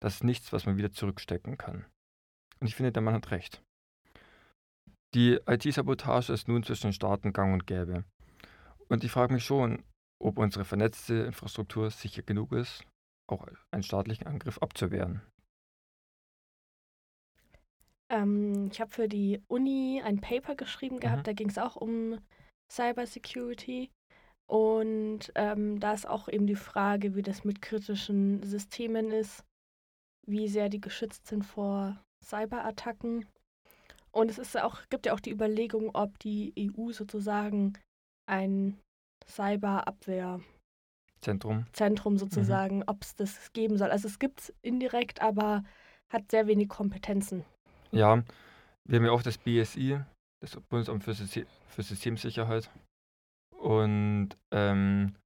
Das 0.00 0.16
ist 0.16 0.24
nichts, 0.24 0.52
was 0.52 0.66
man 0.66 0.76
wieder 0.76 0.90
zurückstecken 0.90 1.58
kann. 1.58 1.84
Und 2.58 2.66
ich 2.66 2.74
finde, 2.74 2.90
der 2.90 3.02
Mann 3.02 3.14
hat 3.14 3.30
recht. 3.30 3.62
Die 5.14 5.38
IT-Sabotage 5.46 6.32
ist 6.32 6.48
nun 6.48 6.62
zwischen 6.64 6.88
den 6.88 6.92
Staaten 6.92 7.32
gang 7.32 7.52
und 7.52 7.66
gäbe. 7.66 8.04
Und 8.88 9.04
ich 9.04 9.10
frage 9.12 9.32
mich 9.32 9.44
schon, 9.44 9.84
ob 10.18 10.38
unsere 10.38 10.64
vernetzte 10.64 11.14
Infrastruktur 11.14 11.90
sicher 11.90 12.22
genug 12.22 12.52
ist, 12.52 12.84
auch 13.28 13.46
einen 13.70 13.82
staatlichen 13.82 14.26
Angriff 14.26 14.58
abzuwehren. 14.58 15.22
Ähm, 18.08 18.68
ich 18.70 18.80
habe 18.80 18.90
für 18.90 19.08
die 19.08 19.42
Uni 19.48 20.00
ein 20.04 20.20
Paper 20.20 20.54
geschrieben 20.54 21.00
gehabt, 21.00 21.22
mhm. 21.22 21.24
da 21.24 21.32
ging 21.32 21.48
es 21.48 21.58
auch 21.58 21.76
um 21.76 22.18
Cybersecurity. 22.70 23.90
Und 24.48 25.32
ähm, 25.34 25.80
da 25.80 25.92
ist 25.92 26.06
auch 26.06 26.28
eben 26.28 26.46
die 26.46 26.54
Frage, 26.54 27.16
wie 27.16 27.22
das 27.22 27.44
mit 27.44 27.60
kritischen 27.60 28.44
Systemen 28.44 29.10
ist, 29.10 29.44
wie 30.24 30.46
sehr 30.46 30.68
die 30.68 30.80
geschützt 30.80 31.26
sind 31.26 31.44
vor 31.44 32.00
Cyberattacken. 32.24 33.26
Und 34.12 34.30
es 34.30 34.38
ist 34.38 34.56
auch, 34.56 34.82
gibt 34.88 35.06
ja 35.06 35.14
auch 35.14 35.20
die 35.20 35.32
Überlegung, 35.32 35.90
ob 35.94 36.18
die 36.20 36.54
EU 36.58 36.92
sozusagen 36.92 37.76
ein 38.26 38.78
Cyberabwehr 39.28 40.40
Zentrum. 41.20 41.66
Zentrum 41.72 42.14
mhm. 42.14 42.18
sozusagen, 42.18 42.76
mhm. 42.78 42.84
ob 42.86 43.02
es 43.02 43.14
das 43.16 43.52
geben 43.52 43.76
soll. 43.76 43.90
Also 43.90 44.08
es 44.08 44.18
gibt 44.18 44.40
es 44.40 44.54
indirekt, 44.62 45.22
aber 45.22 45.64
hat 46.08 46.30
sehr 46.30 46.46
wenig 46.46 46.68
Kompetenzen. 46.68 47.44
Ja, 47.90 48.22
wir 48.84 48.98
haben 48.98 49.06
ja 49.06 49.12
auch 49.12 49.22
das 49.22 49.38
BSI, 49.38 50.00
das 50.40 50.56
Bundesamt 50.68 51.04
für, 51.04 51.14
System, 51.14 51.46
für 51.66 51.82
Systemsicherheit. 51.82 52.70
Und 53.58 54.30
ähm, 54.52 55.16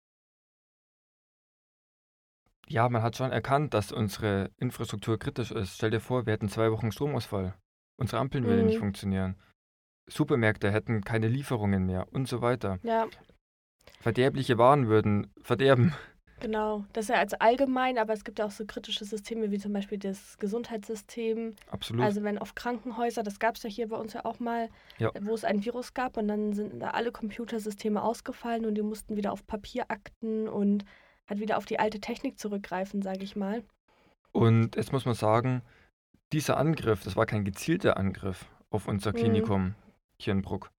ja, 2.69 2.89
man 2.89 3.03
hat 3.03 3.17
schon 3.17 3.33
erkannt, 3.33 3.75
dass 3.75 3.93
unsere 3.93 4.51
Infrastruktur 4.57 5.19
kritisch 5.19 5.51
ist. 5.51 5.75
Stell 5.75 5.91
dir 5.91 6.01
vor, 6.01 6.25
wir 6.25 6.33
hätten 6.33 6.49
zwei 6.49 6.71
Wochen 6.71 6.93
Stromausfall. 6.93 7.55
Unsere 7.99 8.21
Ampeln 8.21 8.45
mhm. 8.45 8.49
würden 8.49 8.67
nicht 8.67 8.79
funktionieren. 8.79 9.37
Supermärkte 10.09 10.71
hätten 10.71 11.03
keine 11.03 11.29
Lieferungen 11.29 11.85
mehr 11.85 12.07
und 12.13 12.27
so 12.27 12.41
weiter. 12.41 12.79
Ja. 12.83 13.07
Verderbliche 14.01 14.59
Waren 14.59 14.89
würden 14.89 15.33
verderben. 15.43 15.95
Genau, 16.41 16.87
das 16.95 17.05
ist 17.05 17.09
ja 17.11 17.17
als 17.17 17.35
allgemein, 17.35 17.99
aber 17.99 18.15
es 18.15 18.25
gibt 18.25 18.39
ja 18.39 18.47
auch 18.47 18.51
so 18.51 18.65
kritische 18.65 19.05
Systeme 19.05 19.51
wie 19.51 19.59
zum 19.59 19.75
Beispiel 19.75 19.99
das 19.99 20.39
Gesundheitssystem. 20.39 21.55
Absolut. 21.71 22.03
Also 22.03 22.23
wenn 22.23 22.39
auf 22.39 22.55
Krankenhäuser, 22.55 23.23
das 23.23 23.39
gab 23.39 23.57
es 23.57 23.63
ja 23.63 23.69
hier 23.69 23.89
bei 23.89 23.97
uns 23.97 24.15
ja 24.15 24.25
auch 24.25 24.41
mal, 24.41 24.71
ja. 24.99 25.11
wo 25.21 25.35
es 25.35 25.45
ein 25.45 25.63
Virus 25.63 25.93
gab 25.93 26.17
und 26.17 26.29
dann 26.29 26.55
sind 26.55 26.81
da 26.81 26.91
alle 26.91 27.13
Computersysteme 27.13 28.03
ausgefallen 28.03 28.65
und 28.65 28.75
die 28.75 28.83
mussten 28.83 29.17
wieder 29.17 29.33
auf 29.33 29.47
Papierakten 29.47 30.49
und 30.49 30.87
halt 31.29 31.41
wieder 31.41 31.59
auf 31.59 31.67
die 31.67 31.79
alte 31.79 32.01
Technik 32.01 32.39
zurückgreifen, 32.39 33.03
sage 33.03 33.23
ich 33.23 33.37
mal. 33.37 33.63
Und 34.33 34.77
jetzt 34.77 34.93
muss 34.93 35.05
man 35.05 35.15
sagen, 35.15 35.63
dieser 36.33 36.57
Angriff, 36.57 37.05
das 37.05 37.17
war 37.17 37.27
kein 37.27 37.45
gezielter 37.45 37.99
Angriff 37.99 38.47
auf 38.71 38.89
unser 38.89 39.13
mhm. 39.13 39.17
Klinikum 39.17 39.63
mhm. 39.63 39.75
hier 40.19 40.33
in 40.33 40.43
Bruck. 40.43 40.71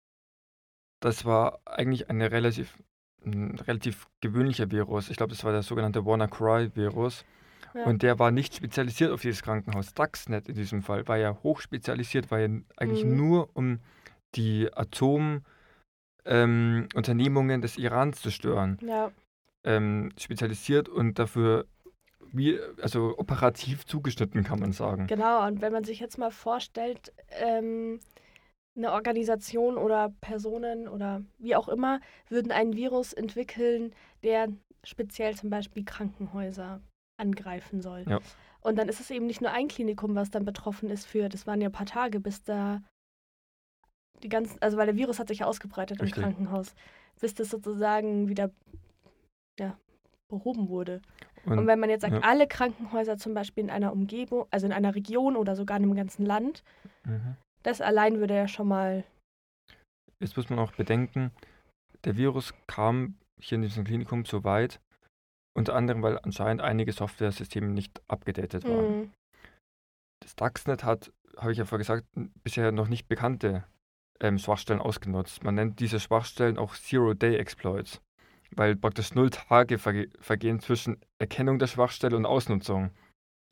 Das 1.01 1.25
war 1.25 1.59
eigentlich 1.65 2.09
eine 2.09 2.31
relativ 2.31 2.81
ein 3.25 3.59
relativ 3.59 4.07
gewöhnlicher 4.21 4.71
Virus. 4.71 5.09
Ich 5.09 5.17
glaube, 5.17 5.31
das 5.31 5.43
war 5.43 5.51
der 5.51 5.63
sogenannte 5.63 6.05
WannaCry-Virus. 6.05 7.25
Ja. 7.73 7.85
Und 7.85 8.03
der 8.03 8.19
war 8.19 8.31
nicht 8.31 8.55
spezialisiert 8.55 9.11
auf 9.11 9.21
dieses 9.21 9.43
Krankenhaus. 9.43 9.89
Stuxnet 9.89 10.47
in 10.49 10.55
diesem 10.55 10.81
Fall 10.81 11.07
war 11.07 11.17
ja 11.17 11.37
hochspezialisiert, 11.43 12.31
war 12.31 12.39
ja 12.39 12.49
eigentlich 12.75 13.05
mhm. 13.05 13.15
nur 13.15 13.49
um 13.53 13.79
die 14.35 14.67
Atomunternehmungen 14.73 17.55
ähm, 17.55 17.61
des 17.61 17.77
Irans 17.77 18.21
zu 18.21 18.31
stören. 18.31 18.77
Ja. 18.81 19.11
Ähm, 19.63 20.11
spezialisiert 20.17 20.89
und 20.89 21.19
dafür 21.19 21.67
wie, 22.33 22.59
also 22.81 23.15
operativ 23.17 23.85
zugeschnitten, 23.85 24.43
kann 24.43 24.59
man 24.59 24.71
sagen. 24.71 25.07
Genau, 25.07 25.45
und 25.45 25.61
wenn 25.61 25.73
man 25.73 25.83
sich 25.83 25.99
jetzt 25.99 26.17
mal 26.17 26.31
vorstellt, 26.31 27.13
ähm, 27.29 27.99
eine 28.75 28.91
Organisation 28.93 29.77
oder 29.77 30.13
Personen 30.21 30.87
oder 30.87 31.23
wie 31.37 31.55
auch 31.55 31.67
immer 31.67 31.99
würden 32.29 32.51
einen 32.51 32.75
Virus 32.75 33.13
entwickeln, 33.13 33.93
der 34.23 34.47
speziell 34.83 35.35
zum 35.35 35.49
Beispiel 35.49 35.83
Krankenhäuser 35.83 36.81
angreifen 37.17 37.81
soll. 37.81 38.05
Ja. 38.07 38.19
Und 38.61 38.77
dann 38.77 38.89
ist 38.89 38.99
es 38.99 39.11
eben 39.11 39.25
nicht 39.25 39.41
nur 39.41 39.51
ein 39.51 39.67
Klinikum, 39.67 40.15
was 40.15 40.29
dann 40.29 40.45
betroffen 40.45 40.89
ist 40.89 41.05
für, 41.05 41.29
das 41.29 41.47
waren 41.47 41.61
ja 41.61 41.69
ein 41.69 41.73
paar 41.73 41.85
Tage, 41.85 42.19
bis 42.19 42.43
da 42.43 42.81
die 44.23 44.29
ganzen, 44.29 44.61
also 44.61 44.77
weil 44.77 44.85
der 44.85 44.95
Virus 44.95 45.19
hat 45.19 45.27
sich 45.27 45.39
ja 45.39 45.47
ausgebreitet 45.47 46.01
Richtig. 46.01 46.17
im 46.17 46.23
Krankenhaus, 46.23 46.75
bis 47.19 47.33
das 47.33 47.49
sozusagen 47.49 48.29
wieder 48.29 48.51
ja, 49.59 49.77
behoben 50.29 50.69
wurde. 50.69 51.01
Und, 51.45 51.57
Und 51.57 51.67
wenn 51.67 51.79
man 51.79 51.89
jetzt 51.89 52.01
sagt, 52.01 52.13
ja. 52.13 52.19
alle 52.21 52.47
Krankenhäuser 52.47 53.17
zum 53.17 53.33
Beispiel 53.33 53.63
in 53.63 53.69
einer 53.71 53.91
Umgebung, 53.91 54.45
also 54.51 54.67
in 54.67 54.73
einer 54.73 54.93
Region 54.93 55.35
oder 55.35 55.55
sogar 55.55 55.77
in 55.77 55.83
einem 55.83 55.95
ganzen 55.95 56.25
Land, 56.25 56.63
mhm. 57.03 57.35
Das 57.63 57.81
allein 57.81 58.19
würde 58.19 58.35
ja 58.35 58.47
schon 58.47 58.67
mal. 58.67 59.03
Jetzt 60.19 60.37
muss 60.37 60.49
man 60.49 60.59
auch 60.59 60.71
bedenken, 60.73 61.31
der 62.03 62.17
Virus 62.17 62.53
kam 62.67 63.15
hier 63.39 63.55
in 63.55 63.63
diesem 63.63 63.83
Klinikum 63.83 64.25
so 64.25 64.43
weit, 64.43 64.79
unter 65.53 65.75
anderem, 65.75 66.01
weil 66.01 66.19
anscheinend 66.19 66.61
einige 66.61 66.91
Software-Systeme 66.91 67.67
nicht 67.67 68.01
abgedatet 68.07 68.63
waren. 68.65 68.99
Mhm. 68.99 69.11
Stuxnet 70.25 70.83
hat, 70.83 71.11
habe 71.37 71.51
ich 71.51 71.57
ja 71.57 71.65
vorher 71.65 71.79
gesagt, 71.79 72.07
bisher 72.43 72.71
noch 72.71 72.87
nicht 72.87 73.07
bekannte 73.07 73.63
ähm, 74.19 74.37
Schwachstellen 74.37 74.79
ausgenutzt. 74.79 75.43
Man 75.43 75.55
nennt 75.55 75.79
diese 75.79 75.99
Schwachstellen 75.99 76.57
auch 76.57 76.75
Zero-Day-Exploits, 76.75 78.01
weil 78.51 78.75
praktisch 78.75 79.13
null 79.13 79.31
Tage 79.31 79.77
verge 79.77 80.09
vergehen 80.19 80.59
zwischen 80.59 80.97
Erkennung 81.19 81.59
der 81.59 81.67
Schwachstelle 81.67 82.15
und 82.15 82.25
Ausnutzung. 82.25 82.91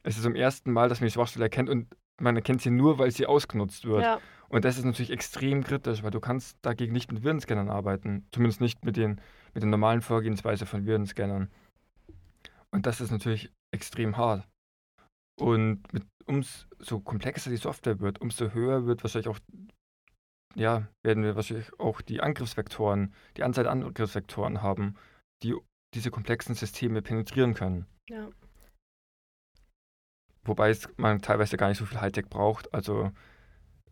Es 0.03 0.15
ist 0.15 0.23
zum 0.23 0.35
ersten 0.35 0.71
Mal, 0.71 0.89
dass 0.89 1.01
man 1.01 1.07
die 1.07 1.13
Schwachstelle 1.13 1.45
erkennt 1.45 1.69
und 1.69 1.87
man 2.19 2.35
erkennt 2.35 2.61
sie 2.61 2.71
nur, 2.71 2.97
weil 2.99 3.11
sie 3.11 3.25
ausgenutzt 3.25 3.85
wird. 3.85 4.03
Ja. 4.03 4.19
Und 4.49 4.65
das 4.65 4.77
ist 4.77 4.83
natürlich 4.83 5.11
extrem 5.11 5.63
kritisch, 5.63 6.03
weil 6.03 6.11
du 6.11 6.19
kannst 6.19 6.57
dagegen 6.63 6.93
nicht 6.93 7.11
mit 7.11 7.23
Virenscannern 7.23 7.69
arbeiten. 7.69 8.25
Zumindest 8.31 8.61
nicht 8.61 8.83
mit, 8.83 8.97
den, 8.97 9.21
mit 9.53 9.63
der 9.63 9.69
normalen 9.69 10.01
Vorgehensweise 10.01 10.65
von 10.65 10.85
Virenscannern. 10.85 11.49
Und 12.71 12.85
das 12.85 13.01
ist 13.01 13.11
natürlich 13.11 13.51
extrem 13.71 14.17
hart. 14.17 14.47
Und 15.39 15.83
umso 16.25 16.99
komplexer 16.99 17.49
die 17.49 17.57
Software 17.57 17.99
wird, 17.99 18.21
umso 18.21 18.51
höher 18.51 18.85
wird 18.85 19.03
wahrscheinlich 19.03 19.29
auch, 19.29 19.39
ja, 20.55 20.87
werden 21.03 21.23
wir 21.23 21.35
wahrscheinlich 21.35 21.71
auch 21.79 22.01
die 22.01 22.21
Angriffsvektoren, 22.21 23.13
die 23.37 23.43
Anzahl 23.43 23.63
der 23.63 23.71
Angriffsvektoren 23.71 24.61
haben, 24.61 24.95
die 25.43 25.55
diese 25.93 26.11
komplexen 26.11 26.55
Systeme 26.55 27.01
penetrieren 27.01 27.53
können. 27.53 27.85
Ja. 28.09 28.29
Wobei 30.49 30.75
man 30.97 31.21
teilweise 31.21 31.57
gar 31.57 31.69
nicht 31.69 31.77
so 31.77 31.85
viel 31.85 32.01
Hightech 32.01 32.25
braucht. 32.27 32.73
Also 32.73 33.11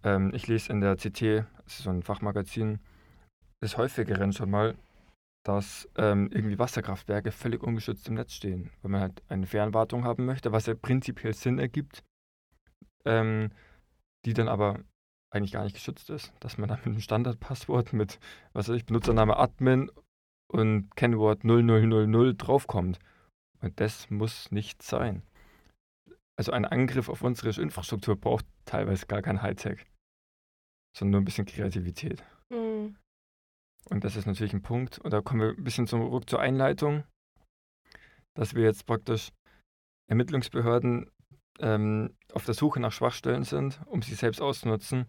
ähm, 0.04 0.32
ich 0.34 0.48
lese 0.48 0.72
in 0.72 0.82
der 0.82 0.96
CT, 0.96 1.46
das 1.66 1.78
ist 1.78 1.84
so 1.84 1.92
ein 1.92 2.02
Fachmagazin, 2.02 2.80
des 3.62 3.78
häufigeren 3.78 4.34
schon 4.34 4.50
mal, 4.50 4.76
dass 5.44 5.88
ähm, 5.98 6.30
irgendwie 6.32 6.58
Wasserkraftwerke 6.58 7.32
völlig 7.32 7.62
ungeschützt 7.62 8.08
im 8.08 8.16
Netz 8.16 8.34
stehen, 8.34 8.72
weil 8.82 8.90
man 8.90 9.02
halt 9.02 9.22
eine 9.30 9.46
Fernwartung 9.46 10.04
haben 10.04 10.26
möchte, 10.26 10.52
was 10.52 10.66
ja 10.66 10.74
prinzipiell 10.74 11.36
Sinn 11.36 11.60
ergibt, 11.60 12.04
ähm, 13.06 13.52
die 14.26 14.34
dann 14.34 14.48
aber 14.48 14.80
eigentlich 15.30 15.52
gar 15.52 15.64
nicht 15.64 15.76
geschützt 15.76 16.10
ist, 16.10 16.34
dass 16.40 16.58
man 16.58 16.70
da 16.70 16.76
mit 16.78 16.88
einem 16.88 17.02
Standardpasswort 17.02 17.94
mit, 17.94 18.20
was 18.54 18.68
weiß 18.68 18.78
ich, 18.78 18.86
Benutzername 18.88 19.38
Admin 19.38 19.92
und 20.48 20.90
Kennwort 20.96 21.44
0000 21.44 22.36
draufkommt. 22.36 22.98
Und 23.62 23.80
das 23.80 24.10
muss 24.10 24.52
nicht 24.52 24.82
sein. 24.82 25.22
Also 26.38 26.51
ein 26.51 26.65
Angriff 26.65 27.10
auf 27.10 27.24
unsere 27.24 27.60
Infrastruktur 27.62 28.15
braucht 28.15 28.46
teilweise 28.65 29.08
gar 29.08 29.22
kein 29.22 29.41
Hightech, 29.41 29.86
sondern 30.96 31.12
nur 31.12 31.22
ein 31.22 31.25
bisschen 31.25 31.46
Kreativität. 31.46 32.24
Mhm. 32.50 32.96
Und 33.89 34.03
das 34.03 34.15
ist 34.15 34.25
natürlich 34.27 34.53
ein 34.53 34.62
Punkt. 34.62 35.00
Und 35.00 35.12
da 35.12 35.22
kommen 35.22 35.41
wir 35.41 35.50
ein 35.50 35.63
bisschen 35.63 35.88
zurück 35.88 36.29
zur 36.29 36.39
Einleitung, 36.39 37.03
dass 38.36 38.53
wir 38.53 38.63
jetzt 38.63 38.86
praktisch 38.86 39.32
Ermittlungsbehörden 40.10 41.10
ähm, 41.60 42.15
auf 42.34 42.46
der 42.46 42.53
Suche 42.53 42.79
nach 42.79 42.91
Schwachstellen 42.91 43.44
sind, 43.44 43.82
um 43.88 44.01
sie 44.01 44.13
selbst 44.13 44.41
auszunutzen. 44.41 45.08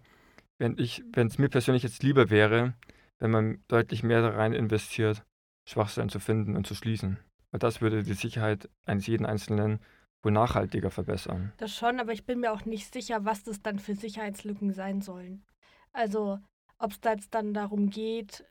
Wenn 0.58 0.78
es 0.78 1.38
mir 1.38 1.48
persönlich 1.48 1.82
jetzt 1.82 2.02
lieber 2.02 2.30
wäre, 2.30 2.74
wenn 3.20 3.30
man 3.30 3.62
deutlich 3.68 4.02
mehr 4.02 4.22
da 4.22 4.30
rein 4.30 4.52
investiert, 4.52 5.24
Schwachstellen 5.68 6.08
zu 6.08 6.20
finden 6.20 6.56
und 6.56 6.66
zu 6.66 6.74
schließen. 6.74 7.18
Weil 7.50 7.60
das 7.60 7.80
würde 7.80 8.02
die 8.02 8.14
Sicherheit 8.14 8.68
eines 8.86 9.06
jeden 9.06 9.26
Einzelnen 9.26 9.80
wohl 10.22 10.32
nachhaltiger 10.32 10.90
verbessern. 10.90 11.52
Das 11.58 11.74
schon, 11.74 12.00
aber 12.00 12.12
ich 12.12 12.24
bin 12.24 12.40
mir 12.40 12.52
auch 12.52 12.64
nicht 12.64 12.92
sicher, 12.92 13.24
was 13.24 13.44
das 13.44 13.62
dann 13.62 13.78
für 13.78 13.94
Sicherheitslücken 13.94 14.72
sein 14.72 15.00
sollen. 15.00 15.44
Also, 15.92 16.38
ob 16.78 16.92
es 16.92 17.00
da 17.00 17.12
jetzt 17.12 17.34
dann 17.34 17.54
darum 17.54 17.90
geht, 17.90 18.44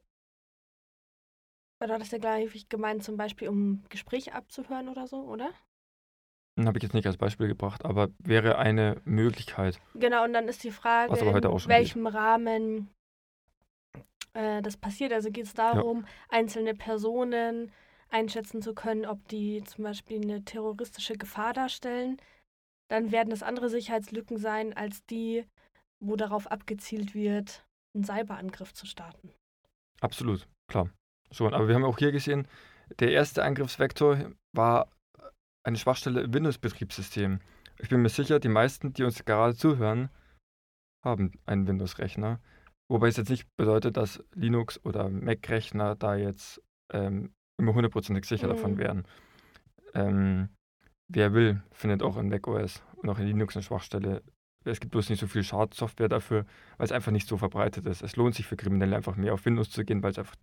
oder 1.84 2.00
das 2.00 2.12
ja 2.12 2.18
gleich 2.18 2.70
gemeint, 2.70 3.04
zum 3.04 3.18
Beispiel, 3.18 3.50
um 3.50 3.84
Gespräche 3.90 4.34
abzuhören 4.34 4.90
oder 4.90 5.08
so, 5.08 5.22
oder? 5.22 5.52
Habe 6.60 6.78
ich 6.80 6.84
jetzt 6.84 6.94
nicht 6.94 7.06
als 7.06 7.18
Beispiel 7.18 7.48
gebracht, 7.48 7.86
aber 7.86 8.10
wäre 8.18 8.58
eine 8.58 9.00
Möglichkeit. 9.06 9.80
Genau, 9.94 10.24
und 10.24 10.34
dann 10.34 10.48
ist 10.48 10.64
die 10.64 10.72
Frage, 10.72 11.16
in 11.16 11.68
welchem 11.68 12.06
geht. 12.06 12.14
Rahmen 12.16 12.90
äh, 14.38 14.62
das 14.62 14.78
passiert. 14.78 15.12
Also 15.14 15.32
geht 15.32 15.46
es 15.46 15.54
darum, 15.54 16.02
ja. 16.02 16.08
einzelne 16.30 16.76
Personen 16.76 17.72
einschätzen 18.10 18.62
zu 18.62 18.74
können, 18.74 19.06
ob 19.06 19.28
die 19.28 19.64
zum 19.64 19.84
Beispiel 19.84 20.22
eine 20.22 20.44
terroristische 20.44 21.18
Gefahr 21.18 21.54
darstellen, 21.54 22.18
dann 22.90 23.12
werden 23.12 23.32
es 23.34 23.44
andere 23.44 23.70
Sicherheitslücken 23.70 24.38
sein, 24.38 24.74
als 24.74 25.06
die, 25.06 25.46
wo 26.00 26.16
darauf 26.16 26.48
abgezielt 26.48 27.14
wird, 27.14 27.66
einen 27.94 28.06
Cyberangriff 28.06 28.74
zu 28.74 28.86
starten. 28.86 29.34
Absolut, 30.02 30.48
klar. 30.70 30.90
Schon, 31.32 31.54
aber 31.54 31.68
wir 31.68 31.76
haben 31.76 31.84
auch 31.84 31.98
hier 31.98 32.12
gesehen, 32.12 32.48
der 33.00 33.12
erste 33.12 33.44
Angriffsvektor 33.44 34.32
war 34.54 34.90
eine 35.64 35.78
Schwachstelle 35.78 36.22
im 36.22 36.34
Windows-Betriebssystem. 36.34 37.42
Ich 37.80 37.90
bin 37.90 38.02
mir 38.02 38.10
sicher, 38.10 38.40
die 38.40 38.48
meisten, 38.48 38.94
die 38.94 39.04
uns 39.04 39.26
gerade 39.26 39.56
zuhören, 39.56 40.10
haben 41.04 41.32
einen 41.46 41.68
Windows-Rechner. 41.68 42.40
Wobei 42.90 43.10
es 43.10 43.18
jetzt 43.18 43.30
nicht 43.30 43.48
bedeutet, 43.58 43.98
dass 43.98 44.24
Linux- 44.34 44.80
oder 44.86 45.10
Mac-Rechner 45.10 45.96
da 45.96 46.16
jetzt 46.16 46.62
ähm, 46.94 47.34
immer 47.58 47.74
hundertprozentig 47.74 48.26
sicher 48.26 48.48
mhm. 48.48 48.52
davon 48.52 48.78
wären. 48.78 49.08
Ähm, 49.94 50.50
wer 51.08 51.34
will, 51.34 51.62
findet 51.72 52.04
auch 52.04 52.18
in 52.18 52.30
macOS 52.30 52.84
und 52.96 53.10
auch 53.10 53.20
in 53.20 53.28
Linux 53.28 53.56
eine 53.56 53.64
Schwachstelle. 53.64 54.24
Es 54.64 54.80
gibt 54.80 54.92
bloß 54.92 55.10
nicht 55.10 55.20
so 55.20 55.28
viel 55.28 55.44
Schadsoftware 55.44 56.10
dafür, 56.10 56.46
weil 56.78 56.86
es 56.86 56.92
einfach 56.92 57.12
nicht 57.12 57.28
so 57.28 57.38
verbreitet 57.38 57.86
ist. 57.86 58.02
Es 58.02 58.16
lohnt 58.16 58.36
sich 58.36 58.46
für 58.46 58.58
Kriminelle 58.58 58.96
einfach 58.96 59.16
mehr 59.16 59.34
auf 59.34 59.46
Windows 59.46 59.70
zu 59.70 59.86
gehen, 59.86 60.04
weil 60.04 60.12
es 60.12 60.20
einfach 60.20 60.36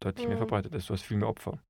deutlich 0.00 0.26
mhm. 0.26 0.30
mehr 0.30 0.38
verbreitet 0.38 0.74
ist. 0.74 0.88
Du 0.88 0.94
hast 0.94 1.02
viel 1.02 1.16
mehr 1.16 1.28
Opfer. 1.28 1.62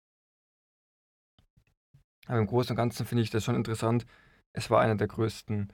Aber 2.27 2.39
im 2.39 2.47
Großen 2.47 2.71
und 2.71 2.77
Ganzen 2.77 3.05
finde 3.05 3.23
ich 3.23 3.31
das 3.31 3.45
schon 3.45 3.57
interessant. 3.57 4.07
Es 4.55 4.71
war 4.71 4.81
einer 4.81 4.97
der 4.97 5.09
größten 5.09 5.73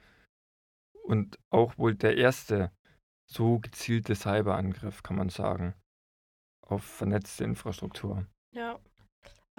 und 1.03 1.39
auch 1.49 1.77
wohl 1.77 1.95
der 1.95 2.17
erste 2.17 2.71
so 3.31 3.59
gezielte 3.59 4.15
Cyberangriff, 4.15 5.03
kann 5.03 5.15
man 5.15 5.29
sagen, 5.29 5.75
auf 6.61 6.83
vernetzte 6.83 7.43
Infrastruktur. 7.43 8.25
Ja. 8.51 8.79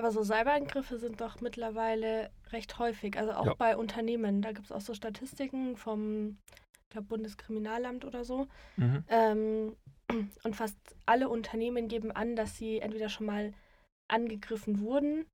Aber 0.01 0.13
so 0.13 0.25
Cyberangriffe 0.25 0.97
sind 0.97 1.21
doch 1.21 1.43
mittlerweile 1.43 2.31
recht 2.53 2.79
häufig, 2.79 3.19
also 3.19 3.33
auch 3.33 3.45
ja. 3.45 3.53
bei 3.53 3.77
Unternehmen. 3.77 4.41
Da 4.41 4.53
gibt 4.53 4.65
es 4.65 4.73
auch 4.73 4.81
so 4.81 4.95
Statistiken 4.95 5.77
vom 5.77 6.39
glaub, 6.89 7.07
Bundeskriminalamt 7.09 8.07
oder 8.07 8.25
so. 8.25 8.49
Mhm. 8.79 9.05
Ähm, 9.09 9.77
und 10.43 10.57
fast 10.57 10.79
alle 11.05 11.29
Unternehmen 11.29 11.89
geben 11.89 12.13
an, 12.13 12.35
dass 12.35 12.57
sie 12.57 12.79
entweder 12.79 13.11
schon 13.11 13.27
mal 13.27 13.53
angegriffen 14.11 14.81
wurden 14.81 15.27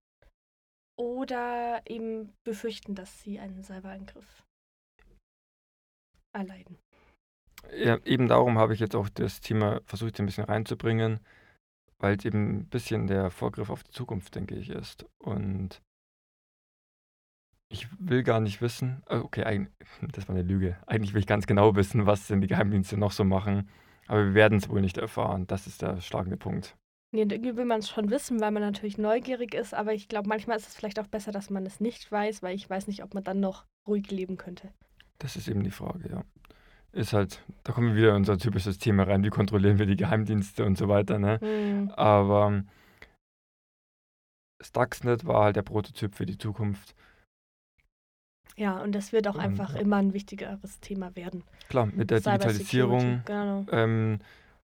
oder 0.99 1.81
eben 1.87 2.33
befürchten, 2.43 2.97
dass 2.97 3.23
sie 3.23 3.39
einen 3.39 3.63
Cyberangriff 3.63 4.43
erleiden. 6.35 6.77
Ja, 7.73 7.99
eben 8.05 8.27
darum 8.27 8.59
habe 8.59 8.75
ich 8.75 8.81
jetzt 8.81 8.97
auch 8.97 9.09
das 9.11 9.41
Thema 9.41 9.81
versucht, 9.85 10.19
ein 10.19 10.27
bisschen 10.27 10.43
reinzubringen 10.43 11.21
weil 11.99 12.17
es 12.17 12.25
eben 12.25 12.59
ein 12.59 12.67
bisschen 12.67 13.07
der 13.07 13.31
Vorgriff 13.31 13.71
auf 13.71 13.83
die 13.83 13.91
Zukunft, 13.91 14.35
denke 14.35 14.55
ich, 14.55 14.71
ist. 14.71 15.07
Und 15.19 15.83
ich 17.69 17.89
will 17.99 18.23
gar 18.23 18.41
nicht 18.41 18.61
wissen, 18.61 19.03
äh, 19.09 19.17
okay, 19.17 19.69
das 20.13 20.29
war 20.29 20.37
eine 20.37 20.45
Lüge. 20.45 20.77
Eigentlich 20.87 21.15
will 21.15 21.21
ich 21.21 21.27
ganz 21.27 21.47
genau 21.47 21.75
wissen, 21.77 22.07
was 22.07 22.27
denn 22.27 22.41
die 22.41 22.47
Geheimdienste 22.47 22.97
noch 22.97 23.13
so 23.13 23.25
machen, 23.25 23.69
aber 24.07 24.27
wir 24.27 24.35
werden 24.35 24.59
es 24.59 24.69
wohl 24.69 24.81
nicht 24.81 24.99
erfahren. 24.99 25.47
Das 25.47 25.67
ist 25.67 25.83
der 25.83 26.01
schlagende 26.01 26.37
Punkt. 26.37 26.77
Nee, 27.13 27.23
und 27.23 27.33
irgendwie 27.33 27.57
will 27.57 27.65
man 27.65 27.81
es 27.81 27.89
schon 27.89 28.11
wissen, 28.11 28.41
weil 28.41 28.51
man 28.51 28.63
natürlich 28.63 28.99
neugierig 28.99 29.55
ist, 29.55 29.75
aber 29.75 29.95
ich 29.95 30.09
glaube, 30.09 30.29
manchmal 30.29 30.57
ist 30.57 30.69
es 30.69 30.75
vielleicht 30.75 30.99
auch 30.99 31.07
besser, 31.07 31.33
dass 31.33 31.51
man 31.51 31.65
es 31.65 31.81
nicht 31.81 32.11
weiß, 32.11 32.43
weil 32.43 32.55
ich 32.55 32.69
weiß 32.69 32.89
nicht, 32.89 33.03
ob 33.03 33.15
man 33.15 33.25
dann 33.25 33.41
noch 33.41 33.65
ruhig 33.87 34.11
leben 34.11 34.37
könnte. 34.37 34.73
Das 35.19 35.37
ist 35.37 35.49
eben 35.49 35.63
die 35.63 35.71
Frage, 35.71 36.11
ja 36.11 36.25
ist 36.97 37.13
halt, 37.13 37.43
da 37.63 37.73
kommen 37.73 37.89
wir 37.89 37.97
wieder 37.97 38.11
in 38.11 38.17
unser 38.17 38.39
typisches 38.39 38.79
Thema 38.79 39.05
rein, 39.05 39.23
wie 39.23 39.29
kontrollieren 39.29 39.79
wir 39.79 39.87
die 39.87 39.97
Geheimdienste 39.97 40.65
und 40.65 40.79
so 40.79 40.89
weiter, 40.89 41.19
ne? 41.19 41.39
Mhm. 41.43 41.91
Aber 41.91 42.63
Stuxnet 44.61 45.27
war 45.27 45.45
halt 45.45 45.57
der 45.57 45.63
Prototyp 45.63 46.15
für 46.15 46.25
die 46.25 46.39
Zukunft. 46.39 46.95
Ja, 48.57 48.79
und 48.79 48.93
das 48.93 49.13
wird 49.13 49.29
auch 49.29 49.35
und, 49.35 49.41
einfach 49.41 49.75
ja. 49.75 49.81
immer 49.81 49.97
ein 49.97 50.15
wichtigeres 50.15 50.81
Thema 50.81 51.15
werden. 51.15 51.45
Klar, 51.69 51.87
mit 51.87 52.11
der 52.11 52.21
Digitalisierung 52.21 53.21
genau. 53.27 53.67
ähm, 53.71 54.19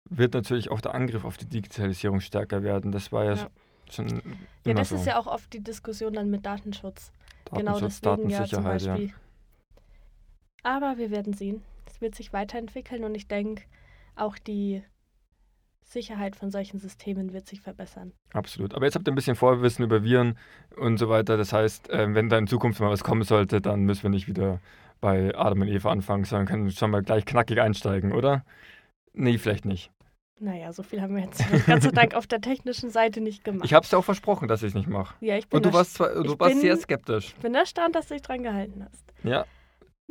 wird 0.10 0.34
natürlich 0.34 0.72
auch 0.72 0.80
der 0.80 0.96
Angriff 0.96 1.26
auf 1.26 1.38
die 1.38 1.48
Digitalisierung 1.48 2.22
stärker 2.22 2.64
werden. 2.64 2.94
Das 2.94 3.12
war 3.12 3.26
ja, 3.26 3.34
ja. 3.34 3.48
schon. 3.90 4.22
Ja, 4.66 4.74
das 4.74 4.90
so. 4.90 4.96
ist 4.96 5.06
ja 5.06 5.20
auch 5.20 5.28
oft 5.28 5.52
die 5.52 5.62
Diskussion 5.62 6.14
dann 6.14 6.30
mit 6.30 6.46
Datenschutz. 6.46 7.12
Genau 7.52 7.74
Datenschutz 7.74 8.00
genau 8.00 8.16
deswegen 8.16 8.30
ja 8.30 8.46
zum 8.46 8.64
Beispiel. 8.64 9.08
Ja. 9.08 9.14
Aber 10.64 10.98
wir 10.98 11.12
werden 11.12 11.34
sehen 11.34 11.62
wird 12.02 12.16
sich 12.16 12.34
weiterentwickeln 12.34 13.04
und 13.04 13.16
ich 13.16 13.28
denke, 13.28 13.64
auch 14.16 14.38
die 14.38 14.84
Sicherheit 15.84 16.36
von 16.36 16.52
solchen 16.52 16.80
Systemen 16.80 17.34
wird 17.34 17.48
sich 17.48 17.62
verbessern. 17.62 18.14
Absolut. 18.34 18.74
Aber 18.74 18.86
jetzt 18.86 18.96
habt 18.96 19.08
ihr 19.08 19.12
ein 19.12 19.16
bisschen 19.16 19.36
Vorwissen 19.36 19.84
über 19.84 20.04
Viren 20.04 20.38
und 20.78 20.98
so 20.98 21.10
weiter. 21.10 21.38
Das 21.38 21.52
heißt, 21.54 21.90
äh, 21.90 22.14
wenn 22.14 22.30
da 22.30 22.38
in 22.38 22.48
Zukunft 22.48 22.80
mal 22.80 22.90
was 22.90 23.04
kommen 23.04 23.24
sollte, 23.24 23.62
dann 23.62 23.82
müssen 23.82 24.04
wir 24.04 24.10
nicht 24.10 24.28
wieder 24.28 24.60
bei 25.02 25.36
Adam 25.36 25.62
und 25.62 25.68
Eva 25.68 25.92
anfangen, 25.92 26.24
sondern 26.24 26.48
können 26.48 26.72
schon 26.72 26.92
mal 26.92 27.02
gleich 27.02 27.26
knackig 27.26 27.60
einsteigen, 27.60 28.14
oder? 28.14 28.46
Nee, 29.14 29.38
vielleicht 29.38 29.66
nicht. 29.66 29.92
Naja, 30.40 30.72
so 30.74 30.82
viel 30.82 31.02
haben 31.02 31.16
wir 31.16 31.24
jetzt 31.24 31.44
Gott 31.68 31.84
sei 31.84 31.92
Dank 31.92 32.16
auf 32.16 32.26
der 32.26 32.42
technischen 32.42 32.90
Seite 32.90 33.22
nicht 33.22 33.44
gemacht. 33.44 33.66
Ich 33.66 33.74
habe 33.74 33.84
es 33.84 33.90
dir 33.90 33.98
auch 33.98 34.06
versprochen, 34.06 34.48
dass 34.48 34.64
ich 34.64 34.70
es 34.70 34.74
nicht 34.74 34.88
mache. 34.88 35.14
Ja, 35.20 35.38
ich 35.38 35.48
bin 35.48 35.58
Und 35.58 35.66
du 35.66 35.74
warst, 35.74 35.96
zwar, 35.96 36.14
du 36.14 36.40
warst 36.40 36.54
bin, 36.54 36.62
sehr 36.62 36.78
skeptisch. 36.78 37.28
Ich 37.28 37.36
bin 37.36 37.54
erstaunt, 37.54 37.96
dass 37.96 38.08
du 38.08 38.14
dich 38.14 38.24
dran 38.24 38.42
gehalten 38.44 38.86
hast. 38.90 39.04
Ja, 39.24 39.46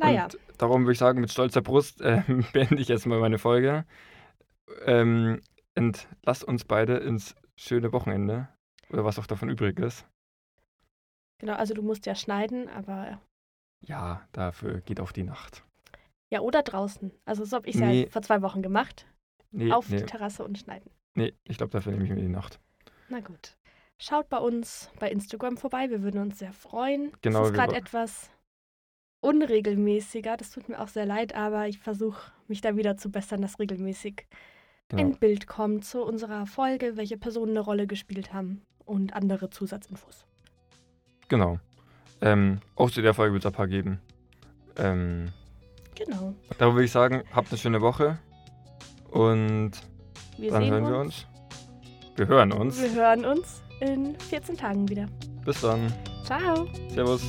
Naja. 0.01 0.25
Und 0.25 0.37
darum 0.57 0.83
würde 0.83 0.93
ich 0.93 0.97
sagen, 0.99 1.21
mit 1.21 1.31
stolzer 1.31 1.61
Brust 1.61 2.01
äh, 2.01 2.21
beende 2.53 2.81
ich 2.81 2.87
jetzt 2.87 3.05
mal 3.05 3.19
meine 3.19 3.37
Folge. 3.39 3.85
Ähm, 4.85 5.41
entlasst 5.75 6.43
uns 6.43 6.63
beide 6.65 6.97
ins 6.97 7.35
schöne 7.57 7.91
Wochenende. 7.93 8.49
Oder 8.89 9.05
was 9.05 9.19
auch 9.19 9.27
davon 9.27 9.49
übrig 9.49 9.79
ist. 9.79 10.05
Genau, 11.39 11.53
also 11.53 11.73
du 11.73 11.81
musst 11.81 12.05
ja 12.05 12.15
schneiden, 12.15 12.67
aber. 12.69 13.21
Ja, 13.83 14.27
dafür 14.31 14.81
geht 14.81 14.99
auf 14.99 15.13
die 15.13 15.23
Nacht. 15.23 15.63
Ja, 16.31 16.41
oder 16.41 16.61
draußen. 16.61 17.11
Also 17.25 17.45
so 17.45 17.57
habe 17.57 17.67
ich 17.67 17.75
es 17.75 17.81
Nee. 17.81 18.03
ja 18.03 18.09
vor 18.09 18.21
zwei 18.21 18.41
Wochen 18.41 18.61
gemacht. 18.61 19.07
Nee, 19.51 19.71
auf 19.71 19.89
nee, 19.89 19.97
die 19.97 20.05
Terrasse 20.05 20.43
und 20.45 20.57
schneiden. 20.57 20.89
nee 21.15 21.33
ich 21.43 21.57
glaube, 21.57 21.71
dafür 21.71 21.91
nehme 21.91 22.03
ich 22.05 22.09
mir 22.09 22.15
die 22.21 22.29
Nacht. 22.29 22.59
Na 23.09 23.19
gut. 23.19 23.57
Schaut 23.99 24.29
bei 24.29 24.37
uns 24.37 24.89
bei 24.99 25.09
Instagram 25.11 25.57
vorbei. 25.57 25.89
Wir 25.89 26.01
würden 26.03 26.21
uns 26.21 26.39
sehr 26.39 26.53
freuen. 26.53 27.11
Genau, 27.21 27.41
Es 27.43 27.49
ist 27.49 27.53
gerade 27.53 27.75
etwas 27.75 28.31
unregelmäßiger. 29.21 30.35
Das 30.37 30.51
tut 30.51 30.67
mir 30.69 30.79
auch 30.81 30.87
sehr 30.87 31.05
leid, 31.05 31.35
aber 31.35 31.67
ich 31.67 31.79
versuche 31.79 32.31
mich 32.47 32.61
da 32.61 32.75
wieder 32.75 32.97
zu 32.97 33.09
bessern, 33.09 33.41
dass 33.41 33.59
regelmäßig 33.59 34.27
Genau. 34.89 35.03
ein 35.03 35.15
Bild 35.19 35.47
kommt 35.47 35.85
zu 35.85 36.03
unserer 36.03 36.45
Folge, 36.45 36.97
welche 36.97 37.17
Personen 37.17 37.51
eine 37.51 37.61
Rolle 37.61 37.87
gespielt 37.87 38.33
haben 38.33 38.61
und 38.85 39.13
andere 39.13 39.49
Zusatzinfos. 39.49 40.25
genau. 41.29 41.59
Ähm, 42.23 42.59
auch 42.75 42.91
zu 42.91 43.01
der 43.01 43.13
Folge 43.15 43.33
wird 43.33 43.43
es 43.45 43.47
ein 43.51 43.53
paar 43.55 43.67
geben. 43.67 43.99
Ähm, 44.77 45.29
Genau. 45.95 46.33
darum 46.57 46.75
würde 46.75 46.85
ich 46.85 46.91
sagen, 46.91 47.23
habt 47.33 47.49
eine 47.49 47.57
schöne 47.57 47.79
Woche. 47.81 48.19
Und 49.11 49.71
Wir 50.37 50.51
dann 50.51 50.69
hören 50.69 50.83
uns. 50.83 50.91
wir 50.91 50.97
uns. 50.99 51.25
Wir 52.17 52.27
hören 52.27 52.51
uns. 52.51 52.81
Wir 52.81 52.91
hören 52.93 53.25
uns 53.25 53.61
in 53.79 54.19
14 54.19 54.57
Tagen 54.57 54.87
wieder. 54.89 55.05
Bis 55.45 55.61
dann. 55.61 55.91
Ciao. 56.25 56.67
Servus. 56.89 57.23